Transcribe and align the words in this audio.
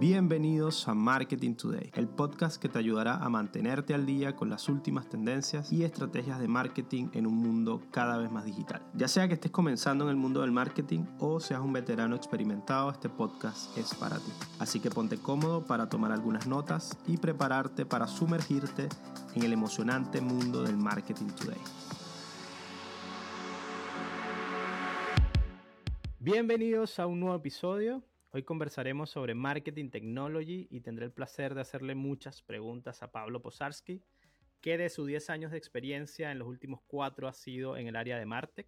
Bienvenidos 0.00 0.88
a 0.88 0.94
Marketing 0.94 1.54
Today, 1.54 1.92
el 1.94 2.08
podcast 2.08 2.60
que 2.60 2.68
te 2.68 2.80
ayudará 2.80 3.14
a 3.14 3.28
mantenerte 3.28 3.94
al 3.94 4.06
día 4.06 4.34
con 4.34 4.50
las 4.50 4.68
últimas 4.68 5.08
tendencias 5.08 5.72
y 5.72 5.84
estrategias 5.84 6.40
de 6.40 6.48
marketing 6.48 7.10
en 7.12 7.28
un 7.28 7.36
mundo 7.36 7.80
cada 7.92 8.18
vez 8.18 8.28
más 8.28 8.44
digital. 8.44 8.82
Ya 8.94 9.06
sea 9.06 9.28
que 9.28 9.34
estés 9.34 9.52
comenzando 9.52 10.02
en 10.02 10.10
el 10.10 10.16
mundo 10.16 10.40
del 10.40 10.50
marketing 10.50 11.04
o 11.20 11.38
seas 11.38 11.60
un 11.60 11.72
veterano 11.72 12.16
experimentado, 12.16 12.90
este 12.90 13.08
podcast 13.08 13.78
es 13.78 13.94
para 13.94 14.16
ti. 14.16 14.32
Así 14.58 14.80
que 14.80 14.90
ponte 14.90 15.16
cómodo 15.16 15.64
para 15.64 15.88
tomar 15.88 16.10
algunas 16.10 16.48
notas 16.48 16.98
y 17.06 17.16
prepararte 17.16 17.86
para 17.86 18.08
sumergirte 18.08 18.88
en 19.36 19.44
el 19.44 19.52
emocionante 19.52 20.20
mundo 20.20 20.64
del 20.64 20.76
Marketing 20.76 21.28
Today. 21.28 21.60
Bienvenidos 26.18 26.98
a 26.98 27.06
un 27.06 27.20
nuevo 27.20 27.36
episodio 27.36 28.02
Hoy 28.36 28.42
conversaremos 28.42 29.10
sobre 29.10 29.32
Marketing 29.32 29.90
Technology 29.90 30.66
y 30.68 30.80
tendré 30.80 31.04
el 31.04 31.12
placer 31.12 31.54
de 31.54 31.60
hacerle 31.60 31.94
muchas 31.94 32.42
preguntas 32.42 33.00
a 33.04 33.12
Pablo 33.12 33.40
Posarski, 33.40 34.02
que 34.60 34.76
de 34.76 34.88
sus 34.88 35.06
10 35.06 35.30
años 35.30 35.52
de 35.52 35.58
experiencia 35.58 36.32
en 36.32 36.40
los 36.40 36.48
últimos 36.48 36.80
4 36.88 37.28
ha 37.28 37.32
sido 37.32 37.76
en 37.76 37.86
el 37.86 37.94
área 37.94 38.18
de 38.18 38.26
Martech. 38.26 38.66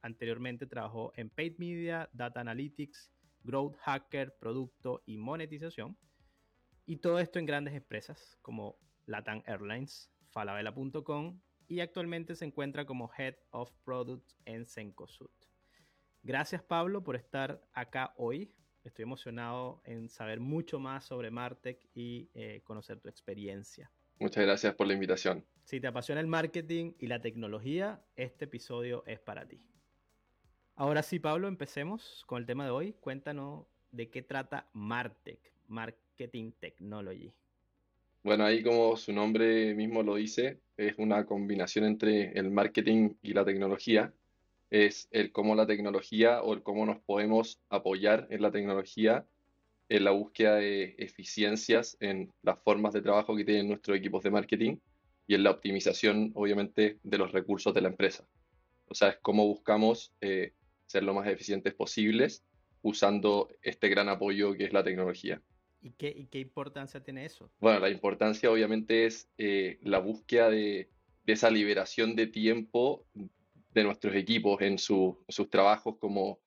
Anteriormente 0.00 0.66
trabajó 0.66 1.12
en 1.14 1.28
Paid 1.28 1.58
Media, 1.58 2.08
Data 2.14 2.40
Analytics, 2.40 3.12
Growth 3.44 3.76
Hacker, 3.80 4.34
Producto 4.38 5.02
y 5.04 5.18
Monetización. 5.18 5.98
Y 6.86 6.96
todo 6.96 7.18
esto 7.18 7.38
en 7.38 7.44
grandes 7.44 7.74
empresas 7.74 8.38
como 8.40 8.78
Latam 9.04 9.42
Airlines, 9.44 10.10
Falabella.com 10.30 11.38
y 11.68 11.80
actualmente 11.80 12.34
se 12.34 12.46
encuentra 12.46 12.86
como 12.86 13.10
Head 13.18 13.34
of 13.50 13.70
Product 13.84 14.26
en 14.46 14.64
Cencosud. 14.64 15.28
Gracias 16.22 16.62
Pablo 16.62 17.04
por 17.04 17.14
estar 17.14 17.60
acá 17.74 18.14
hoy 18.16 18.54
Estoy 18.86 19.02
emocionado 19.02 19.80
en 19.84 20.08
saber 20.08 20.38
mucho 20.38 20.78
más 20.78 21.04
sobre 21.04 21.32
Martech 21.32 21.76
y 21.92 22.28
eh, 22.34 22.60
conocer 22.62 23.00
tu 23.00 23.08
experiencia. 23.08 23.90
Muchas 24.20 24.44
gracias 24.44 24.76
por 24.76 24.86
la 24.86 24.94
invitación. 24.94 25.44
Si 25.64 25.80
te 25.80 25.88
apasiona 25.88 26.20
el 26.20 26.28
marketing 26.28 26.92
y 27.00 27.08
la 27.08 27.20
tecnología, 27.20 28.00
este 28.14 28.44
episodio 28.44 29.02
es 29.06 29.18
para 29.18 29.44
ti. 29.44 29.60
Ahora 30.76 31.02
sí, 31.02 31.18
Pablo, 31.18 31.48
empecemos 31.48 32.22
con 32.26 32.38
el 32.38 32.46
tema 32.46 32.64
de 32.64 32.70
hoy. 32.70 32.92
Cuéntanos 33.00 33.66
de 33.90 34.08
qué 34.08 34.22
trata 34.22 34.68
Martech, 34.72 35.40
Marketing 35.66 36.52
Technology. 36.52 37.32
Bueno, 38.22 38.44
ahí 38.44 38.62
como 38.62 38.96
su 38.96 39.12
nombre 39.12 39.74
mismo 39.74 40.04
lo 40.04 40.14
dice, 40.14 40.60
es 40.76 40.94
una 40.98 41.26
combinación 41.26 41.86
entre 41.86 42.38
el 42.38 42.52
marketing 42.52 43.14
y 43.20 43.32
la 43.32 43.44
tecnología 43.44 44.14
es 44.70 45.08
el 45.10 45.32
cómo 45.32 45.54
la 45.54 45.66
tecnología 45.66 46.42
o 46.42 46.54
el 46.54 46.62
cómo 46.62 46.86
nos 46.86 46.98
podemos 47.00 47.60
apoyar 47.68 48.26
en 48.30 48.42
la 48.42 48.50
tecnología 48.50 49.26
en 49.88 50.04
la 50.04 50.10
búsqueda 50.10 50.56
de 50.56 50.96
eficiencias 50.98 51.96
en 52.00 52.32
las 52.42 52.58
formas 52.62 52.92
de 52.92 53.02
trabajo 53.02 53.36
que 53.36 53.44
tienen 53.44 53.68
nuestros 53.68 53.96
equipos 53.96 54.22
de 54.22 54.30
marketing 54.30 54.78
y 55.26 55.34
en 55.34 55.42
la 55.42 55.50
optimización, 55.50 56.32
obviamente, 56.34 56.98
de 57.02 57.18
los 57.18 57.32
recursos 57.32 57.74
de 57.74 57.80
la 57.80 57.88
empresa. 57.88 58.26
O 58.86 58.94
sea, 58.94 59.08
es 59.08 59.18
cómo 59.20 59.46
buscamos 59.46 60.12
eh, 60.20 60.52
ser 60.86 61.02
lo 61.02 61.14
más 61.14 61.26
eficientes 61.26 61.74
posibles 61.74 62.44
usando 62.82 63.48
este 63.62 63.88
gran 63.88 64.08
apoyo 64.08 64.54
que 64.54 64.64
es 64.64 64.72
la 64.72 64.84
tecnología. 64.84 65.42
¿Y 65.82 65.90
qué, 65.92 66.28
qué 66.30 66.38
importancia 66.38 67.02
tiene 67.02 67.24
eso? 67.24 67.50
Bueno, 67.58 67.80
la 67.80 67.90
importancia 67.90 68.50
obviamente 68.50 69.06
es 69.06 69.28
eh, 69.38 69.78
la 69.82 69.98
búsqueda 69.98 70.50
de, 70.50 70.88
de, 71.24 71.32
esa 71.32 71.50
liberación 71.50 72.16
de 72.16 72.26
tiempo 72.26 73.04
de 73.76 73.84
nuestros 73.84 74.14
equipos 74.14 74.62
en 74.62 74.78
sus 74.78 75.50
trabajos 75.50 75.96
como 75.98 76.40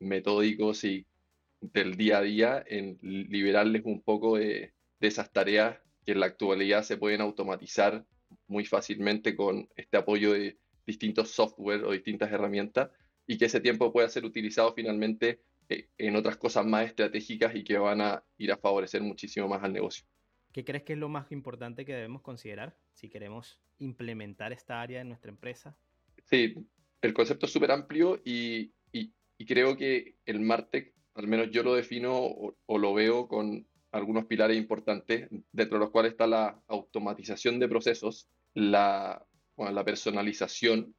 metódicos 0.00 0.84
y 0.84 1.06
del 1.60 1.96
día 1.96 2.18
a 2.18 2.20
día, 2.20 2.64
en 2.66 2.98
liberarles 3.00 3.86
un 3.86 4.02
poco 4.02 4.36
de, 4.36 4.74
esas 5.00 5.32
tareas 5.32 5.78
que 6.06 6.12
en 6.12 6.20
la 6.20 6.26
actualidad 6.26 6.82
se 6.82 6.96
pueden 6.96 7.20
automatizar 7.20 8.06
muy 8.46 8.64
fácilmente 8.64 9.34
con 9.36 9.68
este 9.76 9.98
apoyo 9.98 10.32
de 10.32 10.58
distintos 10.86 11.30
software 11.30 11.84
o 11.84 11.92
distintas 11.92 12.32
herramientas 12.32 12.90
y 13.26 13.36
que 13.36 13.46
ese 13.46 13.60
tiempo 13.60 13.92
pueda 13.92 14.08
ser 14.08 14.24
utilizado 14.24 14.72
finalmente 14.74 15.42
eh, 15.68 15.88
en 15.98 16.16
otras 16.16 16.38
cosas 16.38 16.64
más 16.64 16.86
estratégicas 16.86 17.54
y 17.54 17.64
que 17.64 17.76
van 17.76 18.00
a 18.00 18.24
ir 18.38 18.50
a 18.50 18.56
favorecer 18.56 19.02
muchísimo 19.02 19.46
más 19.46 19.62
al 19.62 19.74
negocio. 19.74 20.06
¿Qué 20.52 20.64
crees 20.64 20.84
que 20.84 20.94
es 20.94 20.98
lo 20.98 21.10
más 21.10 21.32
importante 21.32 21.84
que 21.84 21.94
debemos 21.94 22.22
considerar 22.22 22.78
si 22.92 23.10
queremos 23.10 23.60
implementar 23.78 24.52
esta 24.52 24.80
área 24.80 25.02
en 25.02 25.08
nuestra 25.08 25.30
empresa? 25.30 25.76
Sí, 26.24 26.54
el 27.04 27.12
concepto 27.12 27.46
es 27.46 27.52
súper 27.52 27.70
amplio 27.70 28.20
y, 28.24 28.72
creo 29.46 29.76
que 29.76 30.16
el 30.24 30.40
Martech, 30.40 30.94
al 31.14 31.28
menos 31.28 31.50
yo 31.50 31.62
lo 31.62 31.74
defino 31.74 32.16
o, 32.16 32.78
lo 32.78 32.94
veo 32.94 33.28
con 33.28 33.66
algunos 33.92 34.24
pilares 34.24 34.56
importantes, 34.56 35.28
dentro 35.52 35.78
de 35.78 35.84
los 35.84 35.90
cuales 35.90 36.12
está 36.12 36.26
la 36.26 36.62
automatización 36.66 37.58
de 37.58 37.68
procesos, 37.68 38.26
la, 38.54 39.22
la 39.58 39.84
personalización 39.84 40.94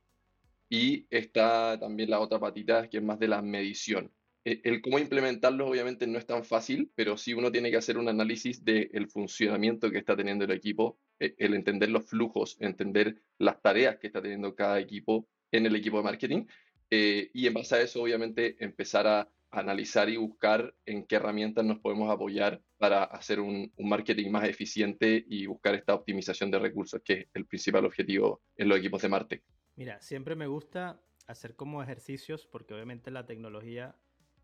y 0.70 1.08
está 1.10 1.80
también 1.80 2.12
la 2.12 2.20
otra 2.20 2.40
patita 2.40 2.88
que 2.88 2.98
es 2.98 3.04
más 3.04 3.18
de 3.18 3.30
la 3.30 3.42
medición. 3.42 4.12
E, 4.46 4.62
el, 4.64 4.84
cómo 4.84 5.00
implementarlo 5.00 5.68
obviamente 5.68 6.06
no 6.06 6.20
es 6.20 6.28
tan 6.28 6.44
fácil, 6.44 6.92
pero 6.94 7.18
sí 7.18 7.34
uno 7.34 7.52
tiene 7.52 7.72
que 7.72 7.78
hacer 7.78 7.98
un 7.98 8.10
análisis 8.10 8.64
del 8.64 9.10
funcionamiento 9.10 9.90
que 9.90 9.98
está 9.98 10.16
teniendo 10.16 10.46
el 10.46 10.52
equipo, 10.52 11.00
e, 11.20 11.34
el 11.40 11.56
entender 11.56 11.90
los 11.90 12.06
flujos, 12.06 12.58
entender 12.60 13.24
las 13.40 13.60
tareas 13.64 13.98
que 13.98 14.08
está 14.08 14.22
teniendo 14.22 14.54
cada 14.54 14.80
equipo 14.80 15.28
en 15.52 15.66
el 15.66 15.76
equipo 15.76 15.98
de 15.98 16.04
marketing. 16.04 16.46
Eh, 16.90 17.32
y 17.34 17.48
en 17.48 17.54
base 17.54 17.76
a 17.76 17.82
eso, 17.82 18.02
obviamente, 18.02 18.56
empezar 18.64 19.08
a 19.08 19.30
analizar 19.52 20.10
y 20.10 20.18
buscar 20.18 20.74
en 20.86 21.06
qué 21.06 21.16
herramientas 21.16 21.66
nos 21.66 21.80
podemos 21.80 22.12
apoyar 22.12 22.62
para 22.78 23.04
hacer 23.04 23.40
un, 23.40 23.72
marketing 23.78 24.30
más 24.30 24.48
eficiente 24.48 25.24
y 25.28 25.46
buscar 25.46 25.76
esta 25.76 25.94
optimización 25.94 26.52
de 26.52 26.60
recursos, 26.60 27.02
que 27.04 27.14
es 27.14 27.28
el 27.34 27.46
principal 27.46 27.86
objetivo 27.86 28.42
en 28.58 28.70
los 28.70 28.78
equipos 28.78 29.02
de 29.02 29.10
Martech. 29.10 29.44
Mira, 29.76 30.02
siempre 30.02 30.36
me 30.36 30.48
gusta 30.48 31.02
hacer 31.28 31.56
como 31.56 31.82
ejercicios, 31.82 32.46
porque 32.46 32.74
obviamente 32.74 33.12
la 33.12 33.26
tecnología 33.26 33.96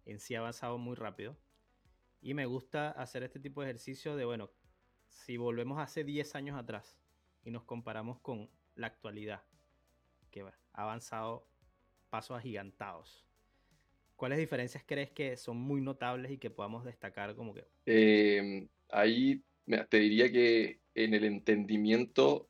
en 0.05 0.19
sí 0.19 0.35
ha 0.35 0.39
avanzado 0.39 0.77
muy 0.77 0.95
rápido. 0.95 1.37
Y 2.21 2.33
me 2.33 2.45
gusta 2.45 2.91
hacer 2.91 3.23
este 3.23 3.39
tipo 3.39 3.61
de 3.61 3.67
ejercicio 3.69 4.15
de, 4.15 4.25
bueno, 4.25 4.51
si 5.07 5.37
volvemos 5.37 5.79
hace 5.79 6.03
10 6.03 6.35
años 6.35 6.57
atrás 6.57 6.97
y 7.43 7.51
nos 7.51 7.63
comparamos 7.63 8.19
con 8.19 8.49
la 8.75 8.87
actualidad, 8.87 9.43
que 10.29 10.43
avanzado 10.73 11.45
pasos 12.09 12.37
agigantados. 12.37 13.25
¿Cuáles 14.15 14.37
diferencias 14.37 14.83
crees 14.85 15.09
que 15.09 15.35
son 15.35 15.57
muy 15.57 15.81
notables 15.81 16.31
y 16.31 16.37
que 16.37 16.51
podamos 16.51 16.85
destacar 16.85 17.35
como 17.35 17.53
que? 17.53 17.65
Em, 17.85 18.67
ahí 18.89 19.41
te 19.89 19.97
diría 19.97 20.31
que 20.31 20.79
en 20.93 21.13
el 21.13 21.23
entendimiento 21.23 22.49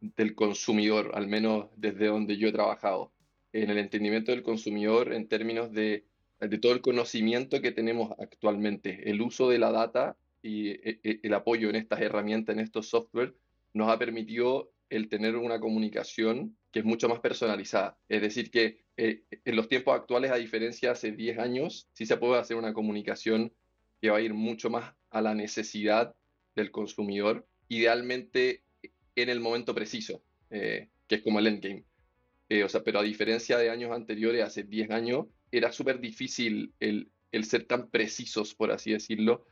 del 0.00 0.34
consumidor, 0.34 1.12
al 1.14 1.28
menos 1.28 1.68
desde 1.76 2.06
donde 2.06 2.36
yo 2.36 2.48
he 2.48 2.52
trabajado, 2.52 3.12
en 3.52 3.70
el 3.70 3.78
entendimiento 3.78 4.32
del 4.32 4.42
consumidor 4.42 5.12
en 5.12 5.28
términos 5.28 5.72
de, 5.72 6.04
de 6.40 6.58
todo 6.58 6.72
el 6.72 6.80
conocimiento 6.80 7.60
que 7.60 7.70
tenemos 7.70 8.10
actualmente, 8.18 9.08
el 9.08 9.22
uso 9.22 9.48
de 9.48 9.58
la 9.58 9.70
data 9.70 10.16
y 10.42 10.70
e, 10.70 11.00
e, 11.04 11.20
el 11.22 11.34
apoyo 11.34 11.70
en 11.70 11.76
estas 11.76 12.00
herramientas, 12.00 12.54
en 12.54 12.60
estos 12.60 12.88
software, 12.88 13.34
nos 13.72 13.88
ha 13.88 13.98
permitido 13.98 14.72
el 14.90 15.08
tener 15.08 15.36
una 15.36 15.60
comunicación 15.60 16.56
que 16.70 16.80
es 16.80 16.84
mucho 16.84 17.08
más 17.08 17.20
personalizada. 17.20 17.98
Es 18.08 18.20
decir, 18.20 18.50
que 18.50 18.84
eh, 18.96 19.22
en 19.44 19.56
los 19.56 19.68
tiempos 19.68 19.94
actuales, 19.94 20.30
a 20.30 20.36
diferencia 20.36 20.88
de 20.88 20.92
hace 20.92 21.12
10 21.12 21.38
años, 21.38 21.88
sí 21.92 22.06
se 22.06 22.16
puede 22.16 22.40
hacer 22.40 22.56
una 22.56 22.72
comunicación 22.72 23.52
que 24.00 24.10
va 24.10 24.18
a 24.18 24.20
ir 24.20 24.34
mucho 24.34 24.70
más 24.70 24.94
a 25.10 25.20
la 25.20 25.34
necesidad 25.34 26.14
del 26.54 26.70
consumidor, 26.70 27.46
idealmente 27.68 28.62
en 29.16 29.28
el 29.28 29.40
momento 29.40 29.74
preciso, 29.74 30.22
eh, 30.50 30.88
que 31.08 31.16
es 31.16 31.22
como 31.22 31.38
el 31.38 31.46
endgame. 31.46 31.84
Eh, 32.48 32.64
o 32.64 32.68
sea, 32.68 32.82
pero 32.82 33.00
a 33.00 33.02
diferencia 33.02 33.58
de 33.58 33.70
años 33.70 33.92
anteriores, 33.92 34.44
hace 34.44 34.62
10 34.62 34.90
años, 34.90 35.26
era 35.50 35.72
súper 35.72 36.00
difícil 36.00 36.72
el, 36.80 37.10
el 37.32 37.44
ser 37.44 37.64
tan 37.64 37.88
precisos, 37.88 38.54
por 38.54 38.70
así 38.70 38.92
decirlo, 38.92 39.46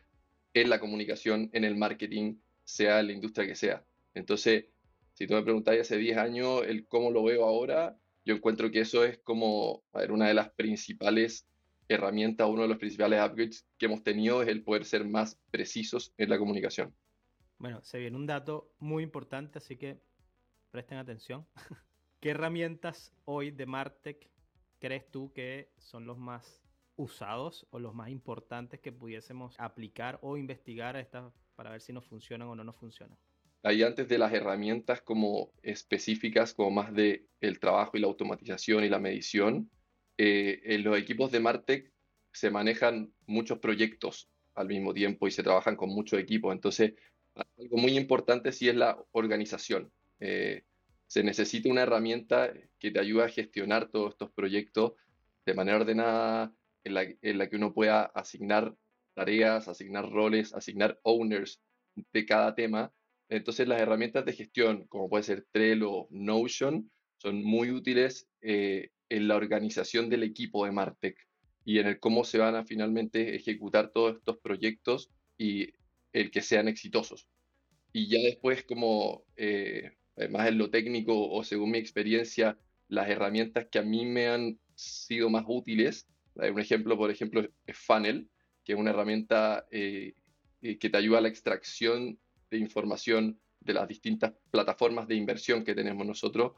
en 0.54 0.68
la 0.68 0.78
comunicación, 0.78 1.50
en 1.52 1.64
el 1.64 1.76
marketing, 1.76 2.36
sea 2.64 3.02
la 3.02 3.12
industria 3.12 3.46
que 3.46 3.54
sea. 3.54 3.84
Entonces, 4.14 4.66
si 5.14 5.26
tú 5.26 5.34
me 5.34 5.42
preguntáis 5.42 5.82
hace 5.82 5.96
10 5.96 6.16
años 6.18 6.62
el 6.66 6.86
cómo 6.86 7.10
lo 7.10 7.24
veo 7.24 7.44
ahora, 7.44 7.96
yo 8.24 8.34
encuentro 8.34 8.70
que 8.70 8.80
eso 8.80 9.04
es 9.04 9.18
como 9.18 9.82
una 10.10 10.28
de 10.28 10.34
las 10.34 10.50
principales 10.52 11.46
herramientas, 11.88 12.48
uno 12.48 12.62
de 12.62 12.68
los 12.68 12.78
principales 12.78 13.20
upgrades 13.20 13.66
que 13.78 13.86
hemos 13.86 14.02
tenido 14.02 14.42
es 14.42 14.48
el 14.48 14.62
poder 14.62 14.84
ser 14.84 15.04
más 15.04 15.38
precisos 15.50 16.14
en 16.16 16.30
la 16.30 16.38
comunicación. 16.38 16.94
Bueno, 17.58 17.82
se 17.82 17.98
viene 17.98 18.16
un 18.16 18.26
dato 18.26 18.72
muy 18.78 19.02
importante, 19.02 19.58
así 19.58 19.76
que 19.76 20.00
presten 20.70 20.98
atención. 20.98 21.46
¿Qué 22.20 22.30
herramientas 22.30 23.12
hoy 23.24 23.50
de 23.50 23.66
Martech 23.66 24.30
crees 24.78 25.10
tú 25.10 25.32
que 25.32 25.72
son 25.78 26.06
los 26.06 26.18
más 26.18 26.62
usados 26.96 27.66
o 27.70 27.78
los 27.78 27.94
más 27.94 28.10
importantes 28.10 28.80
que 28.80 28.92
pudiésemos 28.92 29.54
aplicar 29.58 30.18
o 30.22 30.36
investigar 30.36 30.96
a 30.96 31.32
para 31.54 31.70
ver 31.70 31.80
si 31.80 31.92
nos 31.92 32.06
funcionan 32.06 32.48
o 32.48 32.54
no 32.54 32.64
nos 32.64 32.76
funcionan? 32.76 33.18
Ahí 33.62 33.82
antes 33.82 34.08
de 34.08 34.18
las 34.18 34.32
herramientas 34.32 35.02
como 35.02 35.52
específicas, 35.62 36.54
como 36.54 36.70
más 36.70 36.92
de 36.94 37.26
el 37.40 37.60
trabajo 37.60 37.96
y 37.96 38.00
la 38.00 38.08
automatización 38.08 38.84
y 38.84 38.88
la 38.88 38.98
medición, 38.98 39.70
eh, 40.18 40.60
en 40.64 40.84
los 40.84 40.98
equipos 40.98 41.30
de 41.32 41.40
Martech 41.40 41.92
se 42.32 42.50
manejan 42.50 43.12
muchos 43.26 43.58
proyectos 43.58 44.28
al 44.54 44.68
mismo 44.68 44.92
tiempo 44.92 45.26
y 45.26 45.30
se 45.30 45.42
trabajan 45.42 45.76
con 45.76 45.90
muchos 45.90 46.18
equipos. 46.18 46.52
Entonces, 46.52 46.94
algo 47.34 47.76
muy 47.76 47.96
importante 47.96 48.52
sí 48.52 48.68
es 48.68 48.74
la 48.74 49.02
organización. 49.12 49.90
Eh, 50.20 50.64
se 51.06 51.22
necesita 51.22 51.68
una 51.68 51.82
herramienta 51.82 52.52
que 52.78 52.90
te 52.90 53.00
ayude 53.00 53.24
a 53.24 53.28
gestionar 53.28 53.88
todos 53.90 54.12
estos 54.12 54.30
proyectos 54.32 54.94
de 55.44 55.54
manera 55.54 55.78
ordenada, 55.78 56.52
en 56.84 56.94
la, 56.94 57.02
en 57.02 57.38
la 57.38 57.48
que 57.48 57.56
uno 57.56 57.72
pueda 57.72 58.04
asignar 58.04 58.74
tareas, 59.14 59.68
asignar 59.68 60.10
roles, 60.10 60.52
asignar 60.54 60.98
owners 61.02 61.60
de 62.12 62.26
cada 62.26 62.54
tema. 62.54 62.92
Entonces 63.32 63.66
las 63.66 63.80
herramientas 63.80 64.26
de 64.26 64.34
gestión, 64.34 64.86
como 64.88 65.08
puede 65.08 65.24
ser 65.24 65.46
Trello, 65.50 66.06
Notion, 66.10 66.90
son 67.16 67.42
muy 67.42 67.70
útiles 67.70 68.28
eh, 68.42 68.90
en 69.08 69.26
la 69.26 69.36
organización 69.36 70.10
del 70.10 70.22
equipo 70.22 70.66
de 70.66 70.72
Martech 70.72 71.16
y 71.64 71.78
en 71.78 71.86
el 71.86 71.98
cómo 71.98 72.24
se 72.24 72.38
van 72.38 72.56
a 72.56 72.66
finalmente 72.66 73.34
ejecutar 73.34 73.90
todos 73.90 74.16
estos 74.16 74.36
proyectos 74.38 75.10
y 75.38 75.72
el 76.12 76.30
que 76.30 76.42
sean 76.42 76.68
exitosos. 76.68 77.26
Y 77.94 78.08
ya 78.08 78.18
después, 78.22 78.64
como 78.64 79.24
eh, 79.36 79.92
más 80.28 80.48
en 80.48 80.58
lo 80.58 80.68
técnico 80.70 81.30
o 81.30 81.42
según 81.42 81.70
mi 81.70 81.78
experiencia, 81.78 82.58
las 82.88 83.08
herramientas 83.08 83.66
que 83.70 83.78
a 83.78 83.82
mí 83.82 84.04
me 84.04 84.28
han 84.28 84.58
sido 84.74 85.30
más 85.30 85.44
útiles, 85.46 86.06
un 86.34 86.60
ejemplo, 86.60 86.98
por 86.98 87.10
ejemplo, 87.10 87.48
es 87.66 87.78
Funnel, 87.78 88.28
que 88.62 88.74
es 88.74 88.78
una 88.78 88.90
herramienta 88.90 89.66
eh, 89.70 90.14
eh, 90.60 90.78
que 90.78 90.90
te 90.90 90.98
ayuda 90.98 91.18
a 91.18 91.22
la 91.22 91.28
extracción 91.28 92.18
de 92.52 92.58
información 92.58 93.40
de 93.60 93.74
las 93.74 93.88
distintas 93.88 94.32
plataformas 94.50 95.08
de 95.08 95.16
inversión 95.16 95.64
que 95.64 95.74
tenemos 95.74 96.06
nosotros 96.06 96.52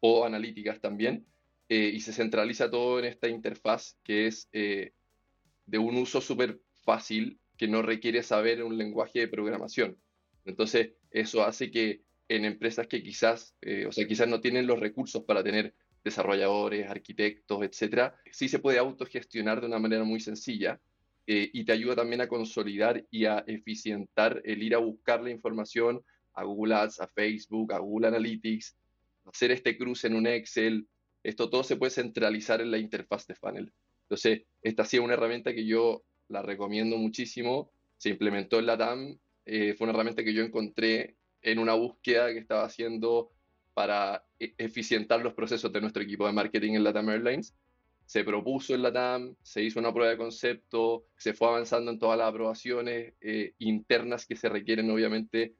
o 0.00 0.24
analíticas 0.24 0.80
también, 0.80 1.26
eh, 1.68 1.90
y 1.94 2.00
se 2.00 2.12
centraliza 2.12 2.70
todo 2.70 2.98
en 2.98 3.06
esta 3.06 3.28
interfaz 3.28 3.96
que 4.02 4.26
es 4.26 4.50
de 4.52 5.78
un 5.78 5.96
uso 5.96 6.20
súper 6.20 6.60
fácil 6.84 7.40
que 7.56 7.68
no 7.68 7.80
requiere 7.80 8.22
saber 8.22 8.62
un 8.62 8.76
lenguaje 8.76 9.20
de 9.20 9.28
programación. 9.28 9.96
Entonces, 10.44 10.92
eso 11.10 11.42
hace 11.42 11.70
que 11.70 12.02
en 12.28 12.44
empresas 12.44 12.86
que 12.86 13.02
quizás, 13.02 13.56
o 13.88 13.92
sea, 13.92 14.06
quizás 14.06 14.28
no 14.28 14.40
tienen 14.40 14.66
los 14.66 14.78
recursos 14.78 15.24
para 15.24 15.42
tener 15.42 15.74
desarrolladores, 16.04 16.88
arquitectos, 16.90 17.62
etcétera, 17.62 18.14
sí 18.30 18.48
se 18.48 18.58
puede 18.58 18.78
autogestionar 18.78 19.60
de 19.60 19.66
una 19.66 19.78
manera 19.78 20.04
muy 20.04 20.20
sencilla 20.20 20.78
eh, 21.26 21.50
y 21.52 21.64
te 21.64 21.72
ayuda 21.72 21.96
también 21.96 22.20
a 22.20 22.28
consolidar 22.28 23.04
y 23.10 23.24
a 23.24 23.44
eficientar 23.46 24.42
el 24.44 24.62
ir 24.62 24.74
a 24.74 24.78
buscar 24.78 25.22
la 25.22 25.30
información 25.30 26.04
a 26.34 26.44
Google 26.44 26.74
Ads, 26.74 27.00
a 27.00 27.08
Facebook, 27.08 27.72
a 27.72 27.78
Google 27.78 28.08
Analytics, 28.08 28.76
hacer 29.24 29.50
este 29.50 29.78
cruce 29.78 30.06
en 30.06 30.16
un 30.16 30.26
Excel. 30.26 30.86
Esto 31.22 31.48
todo 31.48 31.62
se 31.62 31.76
puede 31.76 31.90
centralizar 31.90 32.60
en 32.60 32.70
la 32.70 32.78
interfaz 32.78 33.26
de 33.26 33.34
funnel. 33.34 33.72
Entonces, 34.02 34.42
esta 34.62 34.82
ha 34.82 34.86
sido 34.86 35.04
una 35.04 35.14
herramienta 35.14 35.54
que 35.54 35.64
yo 35.64 36.04
la 36.28 36.42
recomiendo 36.42 36.98
muchísimo. 36.98 37.70
Se 37.96 38.10
implementó 38.10 38.58
en 38.58 38.66
la 38.66 38.76
TAM. 38.76 39.18
Eh, 39.46 39.74
fue 39.74 39.86
una 39.86 39.94
herramienta 39.94 40.24
que 40.24 40.34
yo 40.34 40.42
encontré 40.42 41.16
en 41.40 41.58
una 41.58 41.74
búsqueda 41.74 42.32
que 42.32 42.38
estaba 42.38 42.64
haciendo 42.64 43.30
para 43.72 44.24
e-, 44.38 44.54
eficientar 44.58 45.22
los 45.22 45.34
procesos 45.34 45.72
de 45.72 45.80
nuestro 45.80 46.02
equipo 46.02 46.26
de 46.26 46.32
marketing 46.32 46.74
en 46.74 46.84
LATAM 46.84 47.08
Airlines 47.10 47.54
se 48.06 48.22
propuso 48.24 48.74
en 48.74 48.82
la 48.82 48.92
TAM, 48.92 49.34
se 49.42 49.62
hizo 49.62 49.80
una 49.80 49.92
prueba 49.92 50.10
de 50.10 50.18
concepto, 50.18 51.06
se 51.16 51.32
fue 51.32 51.48
avanzando 51.48 51.90
en 51.90 51.98
todas 51.98 52.18
las 52.18 52.28
aprobaciones 52.28 53.14
eh, 53.20 53.54
internas 53.58 54.26
que 54.26 54.36
se 54.36 54.48
requieren 54.48 54.90
obviamente 54.90 55.54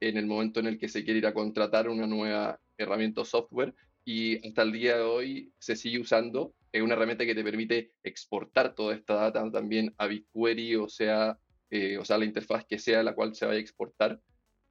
en 0.00 0.16
el 0.16 0.26
momento 0.26 0.60
en 0.60 0.66
el 0.66 0.78
que 0.78 0.88
se 0.88 1.04
quiere 1.04 1.18
ir 1.18 1.26
a 1.26 1.34
contratar 1.34 1.88
una 1.88 2.06
nueva 2.06 2.60
herramienta 2.76 3.22
o 3.22 3.24
software 3.24 3.74
y 4.04 4.46
hasta 4.46 4.62
el 4.62 4.72
día 4.72 4.96
de 4.96 5.02
hoy 5.02 5.52
se 5.58 5.76
sigue 5.76 6.00
usando. 6.00 6.54
Es 6.72 6.82
una 6.82 6.94
herramienta 6.94 7.24
que 7.24 7.34
te 7.34 7.44
permite 7.44 7.92
exportar 8.02 8.74
toda 8.74 8.94
esta 8.94 9.14
data 9.14 9.48
también 9.50 9.94
a 9.98 10.06
BigQuery, 10.06 10.76
o 10.76 10.88
sea, 10.88 11.38
eh, 11.70 11.98
o 11.98 12.04
sea, 12.04 12.18
la 12.18 12.24
interfaz 12.24 12.64
que 12.64 12.78
sea 12.78 13.02
la 13.02 13.14
cual 13.14 13.34
se 13.34 13.46
vaya 13.46 13.58
a 13.58 13.60
exportar. 13.60 14.20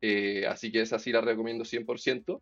Eh, 0.01 0.45
así 0.47 0.71
que 0.71 0.81
esa 0.81 0.99
sí 0.99 1.11
la 1.11 1.21
recomiendo 1.21 1.63
100%. 1.63 2.41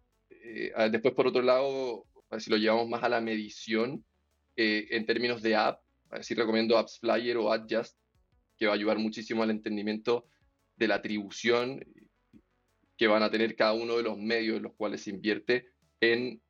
después, 0.91 1.13
por 1.13 1.27
otro 1.27 1.41
lado, 1.41 2.05
si 2.37 2.49
lo 2.49 2.57
llevamos 2.57 2.87
más 2.87 3.03
a 3.03 3.09
la 3.09 3.21
medición, 3.21 4.03
eh, 4.61 4.87
en 4.91 5.05
términos 5.05 5.41
de 5.41 5.55
app, 5.55 5.81
así 6.09 6.35
recomiendo 6.35 6.77
Apps 6.77 6.99
Flyer 6.99 7.37
o 7.37 7.49
Adjust, 7.49 7.97
que 8.57 8.65
va 8.65 8.73
a 8.73 8.75
ayudar 8.75 8.97
muchísimo 8.97 9.41
al 9.41 9.51
entendimiento 9.51 10.25
de 10.75 10.89
la 10.89 10.95
atribución 10.95 11.81
que 12.97 13.07
van 13.07 13.23
a 13.23 13.31
tener 13.31 13.55
cada 13.55 13.71
uno 13.71 13.95
de 13.95 14.03
los 14.03 14.17
medios 14.17 14.57
en 14.57 14.63
los 14.63 14.73
cuales 14.73 15.01
se 15.01 15.11
invierte 15.11 15.69
en 16.01 16.41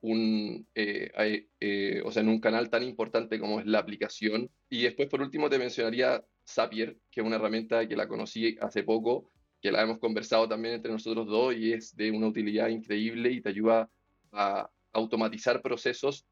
un, 0.00 0.64
eh, 0.76 1.48
eh, 1.58 2.02
o 2.04 2.12
sea, 2.12 2.22
en 2.22 2.28
un 2.28 2.38
canal 2.38 2.70
tan 2.70 2.84
importante 2.84 3.40
como 3.40 3.58
es 3.58 3.66
la 3.66 3.80
aplicación. 3.80 4.48
Y 4.70 4.82
después, 4.82 5.08
por 5.08 5.20
último, 5.20 5.50
te 5.50 5.58
mencionaría 5.58 6.24
Zapier, 6.48 6.96
que 7.10 7.20
es 7.20 7.26
una 7.26 7.34
herramienta 7.34 7.88
que 7.88 7.96
la 7.96 8.06
conocí 8.06 8.56
hace 8.60 8.84
poco, 8.84 9.32
que 9.60 9.72
la 9.72 9.82
hemos 9.82 9.98
conversado 9.98 10.48
también 10.48 10.74
entre 10.74 10.92
nosotros 10.92 11.26
dos 11.26 11.52
y 11.56 11.72
es 11.72 11.96
de 11.96 12.12
una 12.12 12.28
utilidad 12.28 12.68
increíble 12.68 13.32
y 13.32 13.40
te 13.40 13.48
ayuda 13.48 13.90
a 14.30 14.70
automatizar 14.92 15.60
procesos 15.62 16.28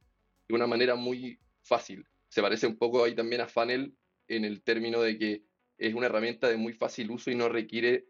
de 0.49 0.55
una 0.55 0.67
manera 0.67 0.95
muy 0.95 1.39
fácil. 1.63 2.05
Se 2.29 2.43
parece 2.43 2.67
un 2.67 2.77
poco 2.77 3.05
ahí 3.05 3.15
también 3.15 3.41
a 3.41 3.49
Funnel 3.49 3.95
en 4.29 4.45
el 4.45 4.63
término 4.63 5.01
de 5.01 5.19
que 5.19 5.45
es 5.79 5.95
una 5.95 6.07
herramienta 6.07 6.49
de 6.49 6.57
muy 6.57 6.73
fácil 6.73 7.11
uso 7.11 7.31
y 7.31 7.35
no 7.35 7.49
requiere 7.49 8.07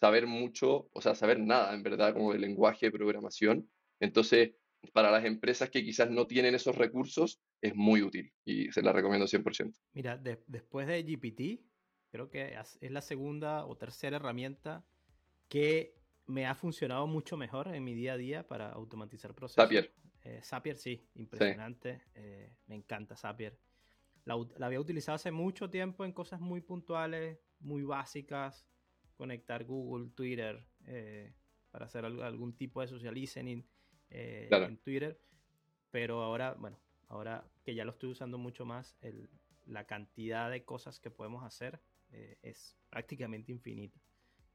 saber 0.00 0.26
mucho, 0.26 0.88
o 0.92 1.00
sea, 1.00 1.14
saber 1.14 1.40
nada, 1.40 1.74
en 1.74 1.82
verdad, 1.82 2.12
como 2.12 2.32
el 2.32 2.40
lenguaje 2.40 2.86
de 2.86 2.92
programación. 2.92 3.68
Entonces, 4.00 4.52
para 4.92 5.10
las 5.10 5.24
empresas 5.24 5.70
que 5.70 5.82
quizás 5.82 6.10
no 6.10 6.26
tienen 6.26 6.54
esos 6.54 6.76
recursos, 6.76 7.40
es 7.60 7.74
muy 7.74 8.02
útil 8.02 8.32
y 8.44 8.70
se 8.72 8.82
la 8.82 8.92
recomiendo 8.92 9.26
100%. 9.26 9.74
Mira, 9.92 10.18
después 10.18 10.86
de 10.86 11.02
GPT, 11.02 11.64
creo 12.10 12.28
que 12.28 12.54
es 12.80 12.90
la 12.90 13.00
segunda 13.00 13.64
o 13.64 13.76
tercera 13.76 14.16
herramienta 14.16 14.84
que 15.48 15.94
me 16.26 16.46
ha 16.46 16.54
funcionado 16.54 17.06
mucho 17.06 17.36
mejor 17.36 17.68
en 17.68 17.84
mi 17.84 17.94
día 17.94 18.14
a 18.14 18.16
día 18.16 18.46
para 18.46 18.70
automatizar 18.70 19.34
procesos. 19.34 19.62
Zapier. 19.62 19.92
Eh, 20.24 20.40
Zapier 20.42 20.78
sí, 20.78 21.06
impresionante. 21.14 22.02
Eh, 22.14 22.50
me 22.66 22.74
encanta 22.74 23.14
Zapier. 23.14 23.58
La, 24.24 24.34
había 24.60 24.80
utilizado 24.80 25.16
hace 25.16 25.30
mucho 25.30 25.68
tiempo 25.68 26.04
en 26.04 26.12
cosas 26.12 26.40
muy 26.40 26.62
puntuales, 26.62 27.38
muy 27.60 27.82
básicas. 27.82 28.66
Conectar 29.16 29.64
Google, 29.64 30.10
Twitter, 30.14 30.66
eh, 30.86 31.34
para 31.70 31.86
hacer 31.86 32.04
algún 32.04 32.56
tipo 32.56 32.80
de 32.80 32.88
social 32.88 33.14
listening 33.14 33.62
en 34.10 34.78
Twitter. 34.78 35.20
Pero 35.90 36.22
ahora, 36.22 36.54
bueno, 36.54 36.80
ahora 37.08 37.46
que 37.62 37.74
ya 37.74 37.84
lo 37.84 37.92
estoy 37.92 38.10
usando 38.10 38.38
mucho 38.38 38.64
más, 38.64 38.96
la 39.66 39.86
cantidad 39.86 40.50
de 40.50 40.64
cosas 40.64 40.98
que 40.98 41.10
podemos 41.10 41.44
hacer 41.44 41.80
es 42.42 42.76
prácticamente 42.90 43.52
infinita. 43.52 44.00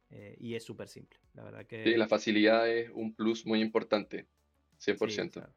y 0.10 0.56
es 0.56 0.64
súper 0.64 0.90
simple. 0.90 1.20
La 1.34 1.44
verdad 1.44 1.66
que. 1.66 1.84
Sí, 1.86 1.96
la 1.96 2.08
facilidad 2.08 2.70
es 2.70 2.90
un 2.94 3.14
plus 3.14 3.46
muy 3.46 3.62
importante. 3.62 4.28
100%. 4.80 5.48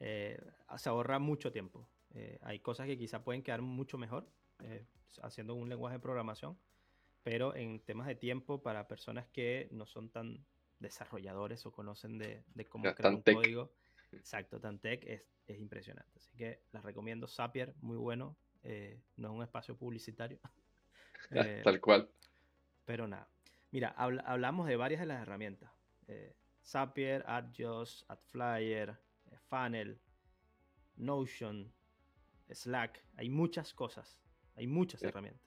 Eh, 0.00 0.38
se 0.76 0.88
ahorra 0.88 1.18
mucho 1.18 1.52
tiempo. 1.52 1.88
Eh, 2.14 2.38
hay 2.42 2.60
cosas 2.60 2.86
que 2.86 2.98
quizá 2.98 3.22
pueden 3.22 3.42
quedar 3.42 3.62
mucho 3.62 3.98
mejor 3.98 4.28
eh, 4.62 4.84
haciendo 5.22 5.54
un 5.54 5.68
lenguaje 5.68 5.96
de 5.96 6.00
programación, 6.00 6.58
pero 7.22 7.54
en 7.54 7.80
temas 7.80 8.06
de 8.06 8.14
tiempo 8.14 8.62
para 8.62 8.86
personas 8.86 9.26
que 9.28 9.68
no 9.70 9.86
son 9.86 10.10
tan 10.10 10.44
desarrolladores 10.78 11.64
o 11.66 11.72
conocen 11.72 12.18
de, 12.18 12.44
cómo 12.68 12.92
crear 12.94 13.14
un 13.14 13.22
código, 13.22 13.72
exacto, 14.12 14.60
tan 14.60 14.78
tech, 14.78 15.04
es, 15.06 15.22
es, 15.46 15.58
impresionante. 15.58 16.18
Así 16.18 16.36
que 16.36 16.60
les 16.72 16.82
recomiendo 16.82 17.26
Zapier, 17.26 17.74
muy 17.80 17.96
bueno. 17.96 18.36
no 19.16 19.28
es 19.28 19.34
un 19.34 19.42
espacio 19.42 19.76
publicitario. 19.76 20.38
Tal 21.64 21.80
cual. 21.80 22.08
Pero 22.84 23.08
nada. 23.08 23.28
Mira, 23.70 23.88
hablamos 23.88 24.68
de 24.68 24.76
varias 24.76 25.00
de 25.00 25.06
las 25.06 25.22
herramientas. 25.22 25.70
Zapier, 26.64 27.24
AdJust, 27.26 28.10
AdFlyer, 28.10 28.96
Funnel, 29.48 30.00
Notion, 30.96 31.72
Slack. 32.50 33.04
Hay 33.16 33.28
muchas 33.28 33.74
cosas, 33.74 34.20
hay 34.56 34.66
muchas 34.66 35.02
herramientas. 35.02 35.42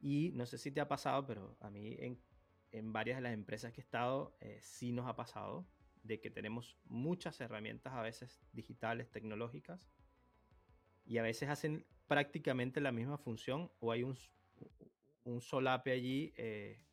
Y 0.00 0.32
no 0.34 0.44
sé 0.46 0.58
si 0.58 0.70
te 0.70 0.80
ha 0.80 0.88
pasado, 0.88 1.26
pero 1.26 1.56
a 1.60 1.70
mí 1.70 1.96
en, 1.98 2.92
varias 2.92 3.18
de 3.18 3.22
las 3.22 3.32
empresas 3.32 3.72
que 3.72 3.80
he 3.80 3.84
estado, 3.84 4.36
eh, 4.40 4.58
sí 4.60 4.92
nos 4.92 5.06
ha 5.06 5.16
pasado 5.16 5.66
de 6.02 6.20
que 6.20 6.30
tenemos 6.30 6.76
muchas 6.84 7.40
herramientas 7.40 7.94
a 7.94 8.02
veces 8.02 8.42
digitales, 8.52 9.10
tecnológicas, 9.10 9.80
y 11.06 11.18
a 11.18 11.22
veces 11.22 11.48
hacen 11.48 11.86
prácticamente 12.06 12.80
la 12.80 12.92
misma 12.92 13.18
función 13.18 13.70
o 13.80 13.92
hay 13.92 14.02
un, 14.02 14.16
un 15.24 15.40
solape 15.40 15.92
allí 15.92 16.34
eh, 16.36 16.84